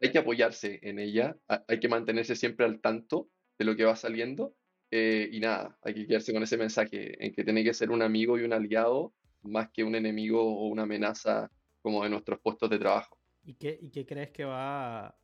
hay 0.00 0.12
que 0.12 0.18
apoyarse 0.18 0.78
en 0.82 0.98
ella, 0.98 1.36
hay 1.66 1.80
que 1.80 1.88
mantenerse 1.88 2.36
siempre 2.36 2.66
al 2.66 2.80
tanto 2.80 3.28
de 3.58 3.64
lo 3.64 3.74
que 3.74 3.84
va 3.84 3.96
saliendo. 3.96 4.54
Eh, 4.92 5.28
y 5.32 5.40
nada, 5.40 5.78
hay 5.82 5.94
que 5.94 6.06
quedarse 6.06 6.32
con 6.32 6.42
ese 6.42 6.56
mensaje 6.56 7.24
en 7.24 7.32
que 7.32 7.44
tiene 7.44 7.62
que 7.62 7.74
ser 7.74 7.90
un 7.90 8.02
amigo 8.02 8.38
y 8.38 8.42
un 8.42 8.52
aliado 8.52 9.14
más 9.42 9.70
que 9.70 9.84
un 9.84 9.94
enemigo 9.94 10.42
o 10.42 10.66
una 10.66 10.82
amenaza 10.82 11.50
como 11.80 12.02
de 12.02 12.10
nuestros 12.10 12.40
puestos 12.40 12.68
de 12.70 12.78
trabajo. 12.78 13.18
¿Y 13.42 13.54
qué, 13.54 13.78
y 13.80 13.90
qué 13.90 14.06
crees 14.06 14.30
que 14.30 14.44
va, 14.44 15.16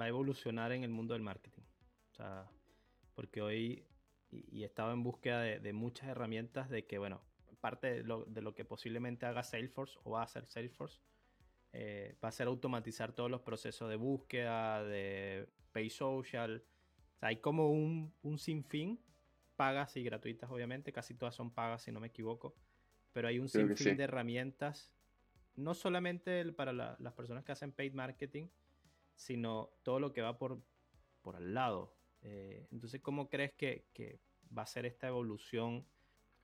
va 0.00 0.04
a 0.04 0.08
evolucionar 0.08 0.72
en 0.72 0.84
el 0.84 0.90
mundo 0.90 1.14
del 1.14 1.22
marketing? 1.22 1.62
O 2.12 2.14
sea, 2.14 2.48
porque 3.14 3.42
hoy, 3.42 3.84
y, 4.30 4.62
he 4.62 4.66
estado 4.66 4.92
en 4.92 5.02
búsqueda 5.02 5.40
de, 5.40 5.72
muchas 5.72 6.08
herramientas 6.08 6.70
de 6.70 6.86
que, 6.86 6.98
bueno, 6.98 7.20
parte 7.60 7.92
de 7.92 8.02
lo, 8.04 8.24
de 8.24 8.42
lo, 8.42 8.54
que 8.54 8.64
posiblemente 8.64 9.26
haga 9.26 9.42
Salesforce 9.42 9.98
o 10.04 10.12
va 10.12 10.20
a 10.20 10.24
hacer 10.24 10.46
Salesforce, 10.46 11.00
eh, 11.72 12.16
va 12.22 12.28
a 12.28 12.32
ser 12.32 12.46
automatizar 12.46 13.12
todos 13.12 13.30
los 13.30 13.40
procesos 13.40 13.88
de 13.88 13.96
búsqueda, 13.96 14.84
de 14.84 15.48
pay 15.72 15.90
social. 15.90 16.64
O 17.16 17.18
sea, 17.18 17.28
hay 17.30 17.36
como 17.36 17.70
un, 17.70 18.12
un 18.22 18.38
sinfín, 18.38 19.00
pagas 19.56 19.96
y 19.96 20.02
gratuitas, 20.02 20.50
obviamente, 20.50 20.92
casi 20.92 21.14
todas 21.14 21.34
son 21.34 21.50
pagas, 21.50 21.82
si 21.82 21.92
no 21.92 22.00
me 22.00 22.08
equivoco 22.08 22.54
pero 23.12 23.28
hay 23.28 23.38
un 23.38 23.48
sinfín 23.48 23.96
de 23.96 24.04
herramientas, 24.04 24.92
no 25.56 25.74
solamente 25.74 26.44
para 26.52 26.72
las 26.72 27.12
personas 27.14 27.44
que 27.44 27.52
hacen 27.52 27.72
paid 27.72 27.92
marketing, 27.92 28.48
sino 29.14 29.70
todo 29.82 30.00
lo 30.00 30.12
que 30.12 30.22
va 30.22 30.38
por, 30.38 30.60
por 31.22 31.36
al 31.36 31.54
lado. 31.54 31.94
Eh, 32.22 32.66
entonces, 32.70 33.00
¿cómo 33.00 33.28
crees 33.28 33.52
que, 33.54 33.84
va 34.56 34.62
a 34.62 34.66
ser 34.66 34.84
esta 34.84 35.08
evolución 35.08 35.84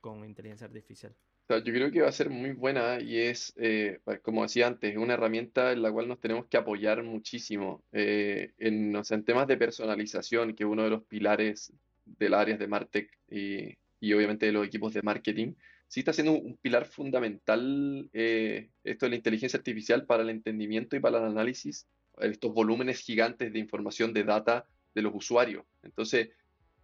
con 0.01 0.25
inteligencia 0.25 0.65
artificial? 0.65 1.15
yo 1.49 1.73
creo 1.73 1.91
que 1.91 2.01
va 2.01 2.09
a 2.09 2.11
ser 2.11 2.29
muy 2.29 2.51
buena 2.51 3.01
y 3.01 3.17
es, 3.17 3.53
eh, 3.57 3.99
como 4.21 4.43
decía 4.43 4.67
antes, 4.67 4.95
una 4.97 5.15
herramienta 5.15 5.71
en 5.71 5.81
la 5.81 5.91
cual 5.91 6.07
nos 6.07 6.19
tenemos 6.19 6.45
que 6.45 6.57
apoyar 6.57 7.01
muchísimo 7.01 7.83
eh, 7.91 8.53
en, 8.59 8.95
en, 8.95 9.23
temas 9.25 9.47
de 9.47 9.57
personalización, 9.57 10.53
que 10.53 10.63
es 10.63 10.69
uno 10.69 10.83
de 10.83 10.91
los 10.91 11.03
pilares 11.05 11.73
del 12.05 12.35
área 12.35 12.55
de 12.55 12.67
Martech 12.67 13.17
y, 13.31 13.75
y 13.99 14.13
obviamente 14.13 14.45
de 14.45 14.51
los 14.51 14.67
equipos 14.67 14.93
de 14.93 15.01
marketing 15.01 15.53
sí 15.89 16.01
está 16.01 16.13
siendo 16.13 16.33
un 16.33 16.55
pilar 16.57 16.85
fundamental 16.85 18.09
eh, 18.13 18.69
esto 18.83 19.05
de 19.05 19.09
la 19.09 19.15
inteligencia 19.15 19.57
artificial 19.57 20.05
para 20.05 20.23
el 20.23 20.29
entendimiento 20.29 20.95
y 20.95 20.99
para 20.99 21.17
el 21.17 21.25
análisis 21.25 21.87
estos 22.19 22.53
volúmenes 22.53 22.99
gigantes 22.99 23.51
de 23.51 23.59
información, 23.59 24.13
de 24.13 24.23
data 24.23 24.65
de 24.93 25.01
los 25.01 25.13
usuarios. 25.15 25.65
Entonces, 25.83 26.29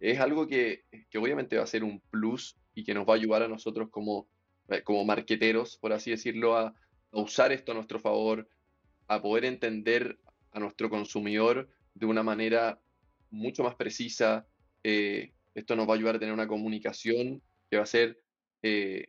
es 0.00 0.18
algo 0.18 0.46
que, 0.46 0.84
obviamente 1.16 1.56
va 1.56 1.62
a 1.62 1.68
ser 1.68 1.84
un 1.84 2.00
plus 2.10 2.56
y 2.74 2.84
que 2.84 2.94
nos 2.94 3.06
va 3.06 3.12
a 3.12 3.16
ayudar 3.16 3.42
a 3.42 3.48
nosotros 3.48 3.88
como, 3.90 4.28
eh, 4.68 4.82
como 4.82 5.04
marqueteros, 5.04 5.76
por 5.76 5.92
así 5.92 6.10
decirlo, 6.10 6.56
a, 6.56 6.74
usar 7.12 7.52
esto 7.52 7.72
a 7.72 7.74
nuestro 7.74 7.98
favor, 7.98 8.48
a 9.08 9.22
poder 9.22 9.44
entender 9.44 10.18
a 10.52 10.58
nuestro 10.58 10.90
consumidor 10.90 11.68
de 11.94 12.06
una 12.06 12.22
manera 12.22 12.80
mucho 13.30 13.62
más 13.62 13.74
precisa. 13.74 14.46
Eh, 14.82 15.32
esto 15.54 15.76
nos 15.76 15.88
va 15.88 15.92
a 15.92 15.96
ayudar 15.96 16.16
a 16.16 16.18
tener 16.18 16.34
una 16.34 16.48
comunicación 16.48 17.40
que 17.70 17.76
va 17.76 17.84
a 17.84 17.86
ser 17.86 18.20
eh, 18.66 19.08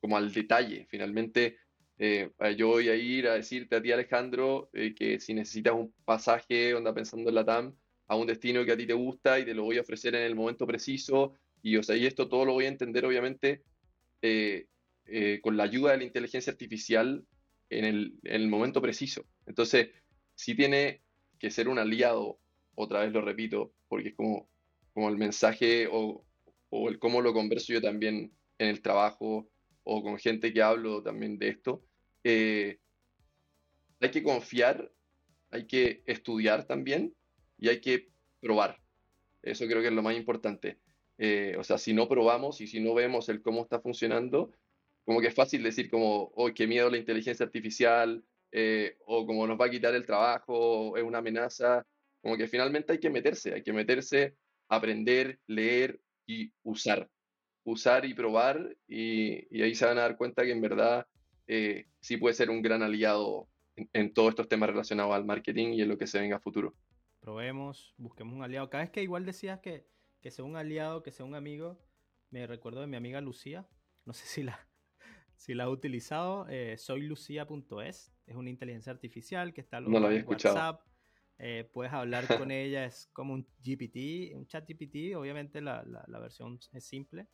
como 0.00 0.16
al 0.16 0.32
detalle. 0.32 0.86
Finalmente, 0.88 1.58
eh, 1.98 2.30
yo 2.56 2.68
voy 2.68 2.88
a 2.88 2.96
ir 2.96 3.28
a 3.28 3.34
decirte 3.34 3.76
a 3.76 3.82
ti, 3.82 3.92
Alejandro, 3.92 4.68
eh, 4.72 4.94
que 4.94 5.20
si 5.20 5.32
necesitas 5.32 5.74
un 5.74 5.92
pasaje, 6.04 6.74
onda 6.74 6.92
pensando 6.92 7.28
en 7.28 7.34
la 7.36 7.44
TAM, 7.44 7.74
a 8.08 8.16
un 8.16 8.26
destino 8.26 8.64
que 8.64 8.72
a 8.72 8.76
ti 8.76 8.86
te 8.86 8.92
gusta 8.94 9.38
y 9.38 9.44
te 9.44 9.54
lo 9.54 9.64
voy 9.64 9.78
a 9.78 9.82
ofrecer 9.82 10.14
en 10.14 10.22
el 10.22 10.34
momento 10.34 10.66
preciso. 10.66 11.34
Y, 11.62 11.76
o 11.76 11.82
sea, 11.82 11.96
y 11.96 12.06
esto 12.06 12.28
todo 12.28 12.44
lo 12.44 12.52
voy 12.52 12.64
a 12.66 12.68
entender, 12.68 13.04
obviamente, 13.04 13.62
con 15.42 15.56
la 15.56 15.64
ayuda 15.64 15.92
de 15.92 15.98
la 15.98 16.04
inteligencia 16.04 16.52
artificial 16.52 17.24
en 17.70 17.84
el, 17.84 18.14
en 18.24 18.42
el 18.42 18.48
momento 18.48 18.80
preciso. 18.82 19.24
Entonces, 19.46 19.88
si 20.34 20.54
tiene 20.54 21.02
que 21.38 21.50
ser 21.50 21.68
un 21.68 21.78
aliado, 21.78 22.38
otra 22.74 23.00
vez 23.00 23.12
lo 23.12 23.20
repito, 23.22 23.72
porque 23.88 24.10
es 24.10 24.14
como, 24.14 24.48
como 24.92 25.08
el 25.08 25.16
mensaje 25.16 25.88
o, 25.90 26.24
o 26.70 26.88
el 26.88 26.98
cómo 26.98 27.20
lo 27.20 27.32
converso 27.32 27.72
yo 27.72 27.80
también 27.80 28.32
en 28.58 28.68
el 28.68 28.82
trabajo 28.82 29.48
o 29.84 30.02
con 30.02 30.18
gente 30.18 30.52
que 30.52 30.62
hablo 30.62 31.02
también 31.02 31.38
de 31.38 31.48
esto, 31.48 31.82
eh, 32.24 32.78
hay 34.00 34.10
que 34.10 34.22
confiar, 34.22 34.90
hay 35.50 35.66
que 35.66 36.02
estudiar 36.06 36.66
también 36.66 37.14
y 37.58 37.68
hay 37.68 37.80
que 37.80 38.08
probar. 38.40 38.80
Eso 39.42 39.66
creo 39.66 39.80
que 39.80 39.88
es 39.88 39.94
lo 39.94 40.02
más 40.02 40.16
importante. 40.16 40.78
Eh, 41.18 41.56
o 41.58 41.64
sea, 41.64 41.78
si 41.78 41.94
no 41.94 42.08
probamos 42.08 42.60
y 42.60 42.66
si 42.66 42.80
no 42.80 42.94
vemos 42.94 43.28
el 43.28 43.42
cómo 43.42 43.62
está 43.62 43.80
funcionando, 43.80 44.50
como 45.04 45.20
que 45.20 45.28
es 45.28 45.34
fácil 45.34 45.62
decir 45.62 45.88
como, 45.88 46.32
oh, 46.34 46.52
qué 46.52 46.66
miedo 46.66 46.90
la 46.90 46.98
inteligencia 46.98 47.46
artificial, 47.46 48.24
eh, 48.50 48.96
o 49.06 49.24
como 49.24 49.46
nos 49.46 49.58
va 49.58 49.66
a 49.66 49.70
quitar 49.70 49.94
el 49.94 50.04
trabajo, 50.04 50.96
es 50.96 51.04
una 51.04 51.18
amenaza. 51.18 51.86
Como 52.20 52.36
que 52.36 52.48
finalmente 52.48 52.92
hay 52.92 52.98
que 52.98 53.10
meterse, 53.10 53.54
hay 53.54 53.62
que 53.62 53.72
meterse, 53.72 54.34
aprender, 54.68 55.38
leer 55.46 56.00
y 56.26 56.52
usar 56.64 57.08
usar 57.66 58.04
y 58.04 58.14
probar 58.14 58.76
y, 58.88 59.60
ahí 59.60 59.74
se 59.74 59.84
van 59.84 59.98
a 59.98 60.02
dar 60.02 60.16
cuenta 60.16 60.44
que 60.44 60.52
en 60.52 60.60
verdad 60.60 61.06
eh, 61.48 61.86
sí 62.00 62.16
puede 62.16 62.34
ser 62.34 62.48
un 62.48 62.62
gran 62.62 62.82
aliado 62.82 63.48
en, 63.92 64.14
todos 64.14 64.30
estos 64.30 64.48
temas 64.48 64.70
relacionados 64.70 65.12
al 65.12 65.24
marketing 65.24 65.72
y 65.72 65.82
en 65.82 65.88
lo 65.88 65.98
que 65.98 66.06
se 66.06 66.20
venga 66.20 66.36
a 66.36 66.40
futuro. 66.40 66.74
Probemos, 67.20 67.92
busquemos 67.98 68.34
un 68.34 68.44
aliado. 68.44 68.70
Cada 68.70 68.84
vez 68.84 68.92
que 68.92 69.02
igual 69.02 69.26
decías 69.26 69.58
que, 69.58 69.84
que 70.20 70.30
sea 70.30 70.44
un 70.44 70.56
aliado, 70.56 71.02
que 71.02 71.10
sea 71.10 71.26
un 71.26 71.34
amigo, 71.34 71.84
me 72.30 72.46
recuerdo 72.46 72.80
de 72.80 72.86
mi 72.86 72.96
amiga 72.96 73.20
Lucía, 73.20 73.68
no 74.04 74.12
sé 74.12 74.26
si 74.26 74.44
la, 74.44 74.68
si 75.34 75.54
la 75.54 75.64
ha 75.64 75.68
utilizado, 75.68 76.46
eh, 76.48 76.78
soylucia.es, 76.78 78.12
es 78.26 78.36
una 78.36 78.48
inteligencia 78.48 78.92
artificial 78.92 79.52
que 79.52 79.60
está 79.60 79.80
no 79.80 79.98
lo 79.98 80.08
escuchado. 80.10 80.54
WhatsApp. 80.54 80.80
Eh, 81.38 81.68
puedes 81.70 81.92
hablar 81.92 82.26
con 82.38 82.50
ella, 82.50 82.84
es 82.84 83.10
como 83.12 83.34
un 83.34 83.46
GPT, 83.58 84.36
un 84.36 84.46
chat 84.46 84.66
GPT, 84.66 85.16
obviamente 85.16 85.60
la, 85.60 85.82
la, 85.84 86.04
la 86.06 86.18
versión 86.18 86.58
es 86.72 86.84
simple, 86.86 87.26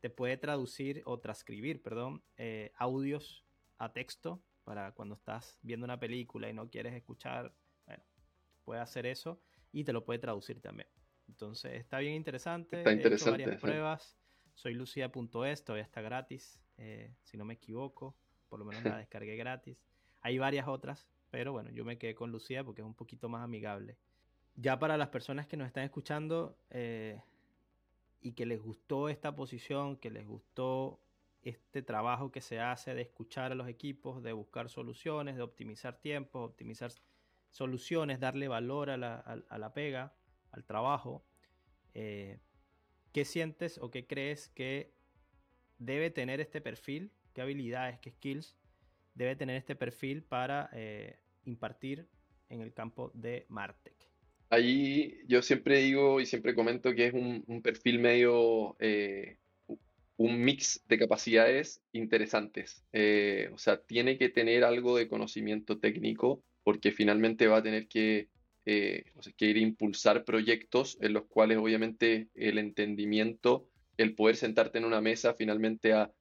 te 0.00 0.10
puede 0.10 0.36
traducir 0.36 1.02
o 1.04 1.20
transcribir, 1.20 1.82
perdón, 1.82 2.22
eh, 2.36 2.72
audios 2.76 3.44
a 3.78 3.92
texto 3.92 4.42
para 4.64 4.92
cuando 4.92 5.14
estás 5.14 5.58
viendo 5.62 5.84
una 5.84 6.00
película 6.00 6.48
y 6.48 6.54
no 6.54 6.68
quieres 6.70 6.94
escuchar, 6.94 7.54
bueno, 7.86 8.02
puede 8.64 8.80
hacer 8.80 9.06
eso 9.06 9.40
y 9.72 9.84
te 9.84 9.92
lo 9.92 10.04
puede 10.04 10.18
traducir 10.18 10.60
también. 10.60 10.88
Entonces 11.28 11.74
está 11.74 11.98
bien 11.98 12.14
interesante. 12.14 12.78
Está 12.78 12.92
interesante. 12.92 13.42
He 13.42 13.46
varias 13.46 13.60
pruebas. 13.60 14.16
Soy 14.54 14.74
lucia.es, 14.74 15.64
todavía 15.64 15.84
está 15.84 16.00
gratis, 16.00 16.60
eh, 16.76 17.14
si 17.22 17.36
no 17.36 17.44
me 17.44 17.54
equivoco. 17.54 18.16
Por 18.48 18.58
lo 18.58 18.64
menos 18.64 18.82
la 18.84 18.98
descargué 18.98 19.36
gratis. 19.36 19.78
Hay 20.22 20.38
varias 20.38 20.66
otras, 20.66 21.08
pero 21.30 21.52
bueno, 21.52 21.70
yo 21.70 21.84
me 21.84 21.98
quedé 21.98 22.14
con 22.14 22.30
Lucía 22.30 22.64
porque 22.64 22.82
es 22.82 22.86
un 22.86 22.94
poquito 22.94 23.28
más 23.28 23.42
amigable. 23.42 23.96
Ya 24.56 24.78
para 24.78 24.96
las 24.96 25.08
personas 25.08 25.46
que 25.46 25.56
nos 25.56 25.66
están 25.68 25.84
escuchando, 25.84 26.58
eh, 26.70 27.22
y 28.20 28.32
que 28.32 28.46
les 28.46 28.60
gustó 28.60 29.08
esta 29.08 29.34
posición, 29.34 29.96
que 29.96 30.10
les 30.10 30.26
gustó 30.26 31.00
este 31.42 31.82
trabajo 31.82 32.30
que 32.30 32.40
se 32.40 32.60
hace 32.60 32.94
de 32.94 33.02
escuchar 33.02 33.52
a 33.52 33.54
los 33.54 33.68
equipos, 33.68 34.22
de 34.22 34.32
buscar 34.32 34.68
soluciones, 34.68 35.36
de 35.36 35.42
optimizar 35.42 36.00
tiempos, 36.00 36.50
optimizar 36.50 36.92
soluciones, 37.50 38.20
darle 38.20 38.48
valor 38.48 38.90
a 38.90 38.96
la, 38.96 39.72
pega, 39.74 40.14
al 40.50 40.64
trabajo. 40.64 41.24
Eh, 41.94 42.38
¿Qué 43.12 43.24
sientes 43.24 43.78
o 43.78 43.90
qué 43.90 44.06
crees 44.06 44.48
que 44.48 44.92
debe 45.78 46.10
tener 46.10 46.40
este 46.40 46.60
perfil? 46.60 47.10
¿Qué 47.32 47.40
habilidades, 47.40 47.98
qué 48.00 48.10
skills 48.10 48.56
debe 49.14 49.34
tener 49.34 49.56
este 49.56 49.74
perfil 49.74 50.22
para 50.22 50.70
eh, 50.72 51.18
impartir 51.44 52.08
en 52.48 52.60
el 52.60 52.72
campo 52.74 53.10
de 53.14 53.46
Martech? 53.48 54.09
Ahí 54.50 55.20
yo 55.28 55.42
siempre 55.42 55.78
digo 55.78 56.20
y 56.20 56.26
siempre 56.26 56.56
comento 56.56 56.92
que 56.92 57.06
es 57.06 57.14
un, 57.14 57.62
perfil 57.62 58.00
medio, 58.00 58.76
eh, 58.80 59.38
un 60.16 60.40
mix 60.42 60.82
de 60.88 60.98
capacidades 60.98 61.80
interesantes. 61.92 62.84
Eh, 62.92 63.48
o 63.54 63.58
sea, 63.58 63.80
tiene 63.80 64.18
que 64.18 64.28
tener 64.28 64.64
algo 64.64 64.96
de 64.96 65.06
conocimiento 65.06 65.78
técnico 65.78 66.42
porque 66.64 66.90
finalmente 66.90 67.46
va 67.46 67.58
a 67.58 67.62
tener 67.62 67.86
que, 67.86 68.28
eh, 68.66 69.04
que 69.36 69.46
ir 69.46 69.56
a 69.56 69.60
impulsar 69.60 70.24
proyectos 70.24 70.98
en 71.00 71.12
los 71.12 71.26
cuales 71.26 71.58
obviamente 71.58 72.28
el 72.34 72.58
entendimiento, 72.58 73.68
el 73.98 74.16
poder 74.16 74.34
sentarte 74.34 74.78
en 74.78 74.84
una 74.84 75.00
mesa 75.00 75.34
finalmente 75.34 75.92
a, 75.92 76.12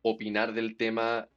opinar 0.00 0.54
del 0.54 0.76
tema 0.76 1.28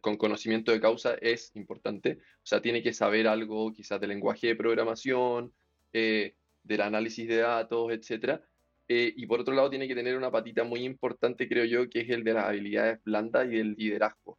con 0.00 0.16
conocimiento 0.16 0.72
de 0.72 0.80
causa 0.80 1.14
es 1.20 1.50
importante. 1.54 2.18
O 2.36 2.46
sea, 2.46 2.62
tiene 2.62 2.82
que 2.82 2.92
saber 2.92 3.26
algo 3.26 3.72
quizás 3.72 4.00
del 4.00 4.10
lenguaje 4.10 4.48
de 4.48 4.56
programación, 4.56 5.52
eh, 5.92 6.34
del 6.62 6.80
análisis 6.80 7.28
de 7.28 7.38
datos, 7.38 7.92
etc. 7.92 8.40
y 8.88 9.26
por 9.26 9.40
otro 9.40 9.54
lado, 9.54 9.70
tiene 9.70 9.88
que 9.88 9.94
tener 9.94 10.16
una 10.16 10.30
patita 10.30 10.64
muy 10.64 10.84
importante, 10.84 11.48
creo 11.48 11.64
yo, 11.64 11.88
que 11.88 12.00
es 12.00 12.10
el 12.10 12.24
de 12.24 12.34
las 12.34 12.44
habilidades 12.44 13.02
blandas 13.04 13.46
y 13.46 13.56
del 13.56 13.74
liderazgo. 13.74 14.38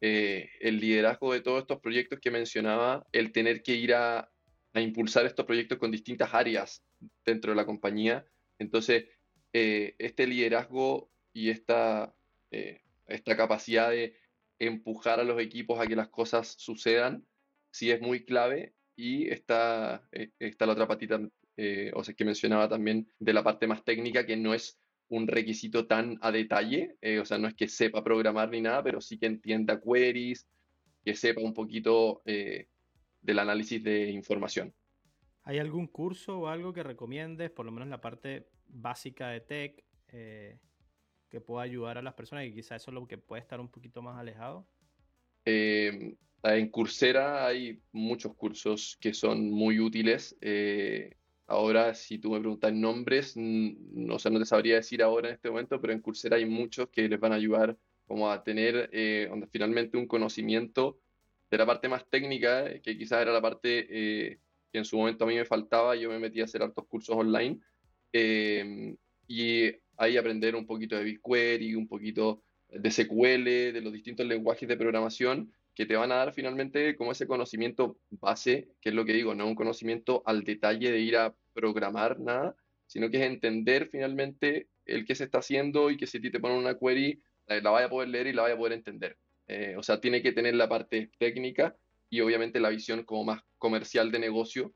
el 0.00 0.80
liderazgo 0.80 1.32
de 1.34 1.40
todos 1.42 1.60
estos 1.62 1.80
proyectos 1.80 2.18
que 2.20 2.30
mencionaba, 2.30 3.06
el 3.12 3.32
tener 3.32 3.62
que 3.62 3.74
ir 3.74 3.94
a, 3.94 4.30
a 4.72 4.80
impulsar 4.80 5.26
estos 5.26 5.46
proyectos 5.46 5.78
con 5.78 5.90
distintas 5.90 6.32
áreas 6.32 6.82
dentro 7.24 7.52
de 7.52 7.56
la 7.56 7.66
compañía. 7.66 8.24
Entonces, 8.58 9.04
eh, 9.52 9.94
este 9.98 10.26
liderazgo 10.26 11.10
y 11.32 11.50
esta, 11.50 12.14
eh, 12.50 12.82
esta 13.06 13.36
capacidad 13.36 13.90
de 13.90 14.16
empujar 14.60 15.18
a 15.18 15.24
los 15.24 15.40
equipos 15.40 15.80
a 15.80 15.86
que 15.88 15.96
las 15.96 16.08
cosas 16.08 16.54
sucedan, 16.58 17.26
sí 17.72 17.90
es 17.90 18.00
muy 18.00 18.24
clave. 18.24 18.74
Y 18.94 19.28
está, 19.28 20.06
eh, 20.12 20.30
está 20.38 20.66
la 20.66 20.74
otra 20.74 20.86
patita, 20.86 21.20
o 21.94 22.04
sea, 22.04 22.14
que 22.14 22.24
mencionaba 22.24 22.68
también 22.68 23.08
de 23.18 23.32
la 23.32 23.42
parte 23.42 23.66
más 23.66 23.82
técnica, 23.82 24.24
que 24.24 24.36
no 24.36 24.54
es 24.54 24.78
un 25.08 25.26
requisito 25.26 25.86
tan 25.86 26.18
a 26.20 26.30
detalle, 26.30 26.96
o 27.20 27.24
sea, 27.24 27.38
no 27.38 27.48
es 27.48 27.54
que 27.54 27.66
sepa 27.66 28.04
programar 28.04 28.50
ni 28.50 28.60
nada, 28.60 28.82
pero 28.82 29.00
sí 29.00 29.18
que 29.18 29.26
entienda 29.26 29.80
queries, 29.80 30.46
que 31.04 31.16
sepa 31.16 31.40
un 31.40 31.54
poquito 31.54 32.22
del 32.24 33.38
análisis 33.38 33.82
de 33.82 34.10
información. 34.10 34.72
¿Hay 35.44 35.58
algún 35.58 35.86
curso 35.86 36.40
o 36.40 36.46
algo 36.48 36.72
que 36.72 36.82
recomiendes, 36.82 37.50
por 37.50 37.66
lo 37.66 37.72
menos 37.72 37.88
la 37.88 38.00
parte 38.00 38.48
básica 38.68 39.28
de 39.30 39.40
tech, 39.40 39.84
eh, 40.08 40.58
que 41.30 41.40
pueda 41.40 41.62
ayudar 41.62 41.96
a 41.96 42.02
las 42.02 42.14
personas 42.14 42.44
y 42.44 42.52
quizás 42.52 42.82
eso 42.82 42.90
es 42.90 42.94
lo 42.94 43.06
que 43.06 43.16
puede 43.16 43.40
estar 43.40 43.60
un 43.60 43.68
poquito 43.68 44.02
más 44.02 44.18
alejado? 44.18 44.66
Em, 45.44 46.16
en 46.42 46.68
Coursera 46.68 47.46
hay 47.46 47.80
muchos 47.92 48.34
cursos 48.34 48.98
que 49.00 49.14
son 49.14 49.50
muy 49.50 49.78
útiles. 49.78 50.36
Eh, 50.40 51.16
ahora, 51.46 51.94
si 51.94 52.18
tú 52.18 52.32
me 52.32 52.40
preguntas 52.40 52.72
nombres, 52.72 53.36
no, 53.36 54.16
no 54.22 54.38
te 54.38 54.44
sabría 54.44 54.76
decir 54.76 55.02
ahora 55.02 55.28
en 55.28 55.34
este 55.36 55.48
momento, 55.48 55.80
pero 55.80 55.92
en 55.92 56.00
Coursera 56.00 56.36
hay 56.36 56.46
muchos 56.46 56.88
que 56.88 57.08
les 57.08 57.20
van 57.20 57.32
a 57.32 57.36
ayudar 57.36 57.76
como 58.06 58.30
a 58.30 58.42
tener 58.42 58.90
eh, 58.92 59.30
finalmente 59.52 59.96
un 59.96 60.06
conocimiento 60.06 60.98
de 61.48 61.58
la 61.58 61.66
parte 61.66 61.88
más 61.88 62.04
técnica, 62.10 62.80
que 62.80 62.98
quizás 62.98 63.22
era 63.22 63.32
la 63.32 63.40
parte 63.40 63.86
que 64.72 64.78
en 64.78 64.84
su 64.84 64.96
momento 64.96 65.24
a 65.24 65.26
mí 65.26 65.34
me 65.34 65.44
faltaba, 65.44 65.96
yo 65.96 66.08
me 66.08 66.18
metí 66.18 66.40
a 66.40 66.44
hacer 66.44 66.62
hartos 66.62 66.86
cursos 66.86 67.16
online 67.16 67.60
y 69.26 69.70
ahí 70.00 70.16
aprender 70.16 70.56
un 70.56 70.66
poquito 70.66 70.96
de 70.96 71.04
BigQuery, 71.04 71.74
un 71.74 71.86
poquito 71.86 72.42
de 72.68 72.90
SQL, 72.90 73.72
de 73.72 73.80
los 73.82 73.92
distintos 73.92 74.26
lenguajes 74.26 74.68
de 74.68 74.76
programación 74.76 75.52
que 75.74 75.86
te 75.86 75.96
van 75.96 76.10
a 76.10 76.16
dar 76.16 76.32
finalmente 76.32 76.96
como 76.96 77.12
ese 77.12 77.26
conocimiento 77.26 77.98
base, 78.10 78.68
que 78.80 78.88
es 78.88 78.94
lo 78.94 79.04
que 79.04 79.12
digo, 79.12 79.34
no 79.34 79.46
un 79.46 79.54
conocimiento 79.54 80.22
al 80.26 80.42
detalle 80.42 80.90
de 80.90 81.00
ir 81.00 81.16
a 81.16 81.34
programar 81.52 82.18
nada, 82.18 82.56
sino 82.86 83.10
que 83.10 83.18
es 83.18 83.22
entender 83.24 83.88
finalmente 83.90 84.68
el 84.84 85.04
que 85.04 85.14
se 85.14 85.24
está 85.24 85.38
haciendo 85.38 85.90
y 85.90 85.96
que 85.96 86.06
si 86.06 86.18
a 86.18 86.20
ti 86.20 86.30
te 86.30 86.40
ponen 86.40 86.58
una 86.58 86.78
query, 86.78 87.22
la 87.46 87.70
vaya 87.70 87.86
a 87.86 87.90
poder 87.90 88.08
leer 88.08 88.26
y 88.28 88.32
la 88.32 88.42
vaya 88.42 88.54
a 88.54 88.58
poder 88.58 88.72
entender. 88.72 89.16
Eh, 89.48 89.74
o 89.76 89.82
sea, 89.82 90.00
tiene 90.00 90.22
que 90.22 90.32
tener 90.32 90.54
la 90.54 90.68
parte 90.68 91.10
técnica 91.18 91.76
y 92.08 92.20
obviamente 92.20 92.60
la 92.60 92.70
visión 92.70 93.04
como 93.04 93.24
más 93.24 93.42
comercial 93.58 94.10
de 94.10 94.18
negocio 94.18 94.72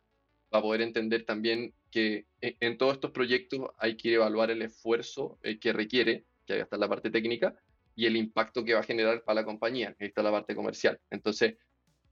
para 0.54 0.62
poder 0.62 0.82
entender 0.82 1.24
también 1.24 1.74
que 1.90 2.28
e, 2.40 2.56
en 2.60 2.78
todos 2.78 2.92
estos 2.92 3.10
proyectos 3.10 3.70
hay 3.76 3.96
que 3.96 4.14
evaluar 4.14 4.52
el 4.52 4.62
esfuerzo 4.62 5.36
eh, 5.42 5.58
que 5.58 5.72
requiere, 5.72 6.26
que 6.46 6.52
ahí 6.52 6.60
está 6.60 6.76
la 6.76 6.88
parte 6.88 7.10
técnica, 7.10 7.56
y 7.96 8.06
el 8.06 8.16
impacto 8.16 8.64
que 8.64 8.72
va 8.72 8.78
a 8.78 8.84
generar 8.84 9.24
para 9.24 9.40
la 9.40 9.44
compañía, 9.44 9.96
que 9.98 10.04
ahí 10.04 10.08
está 10.10 10.22
la 10.22 10.30
parte 10.30 10.54
comercial. 10.54 11.00
Entonces, 11.10 11.56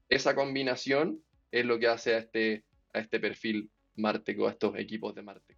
esa 0.09 0.35
combinación 0.35 1.23
es 1.51 1.63
lo 1.63 1.79
que 1.79 1.87
hace 1.87 2.15
a 2.15 2.17
este, 2.17 2.65
a 2.91 2.99
este 2.99 3.21
perfil 3.21 3.71
Martec 3.95 4.37
o 4.41 4.47
a 4.47 4.51
estos 4.51 4.77
equipos 4.77 5.15
de 5.15 5.21
Martec. 5.21 5.57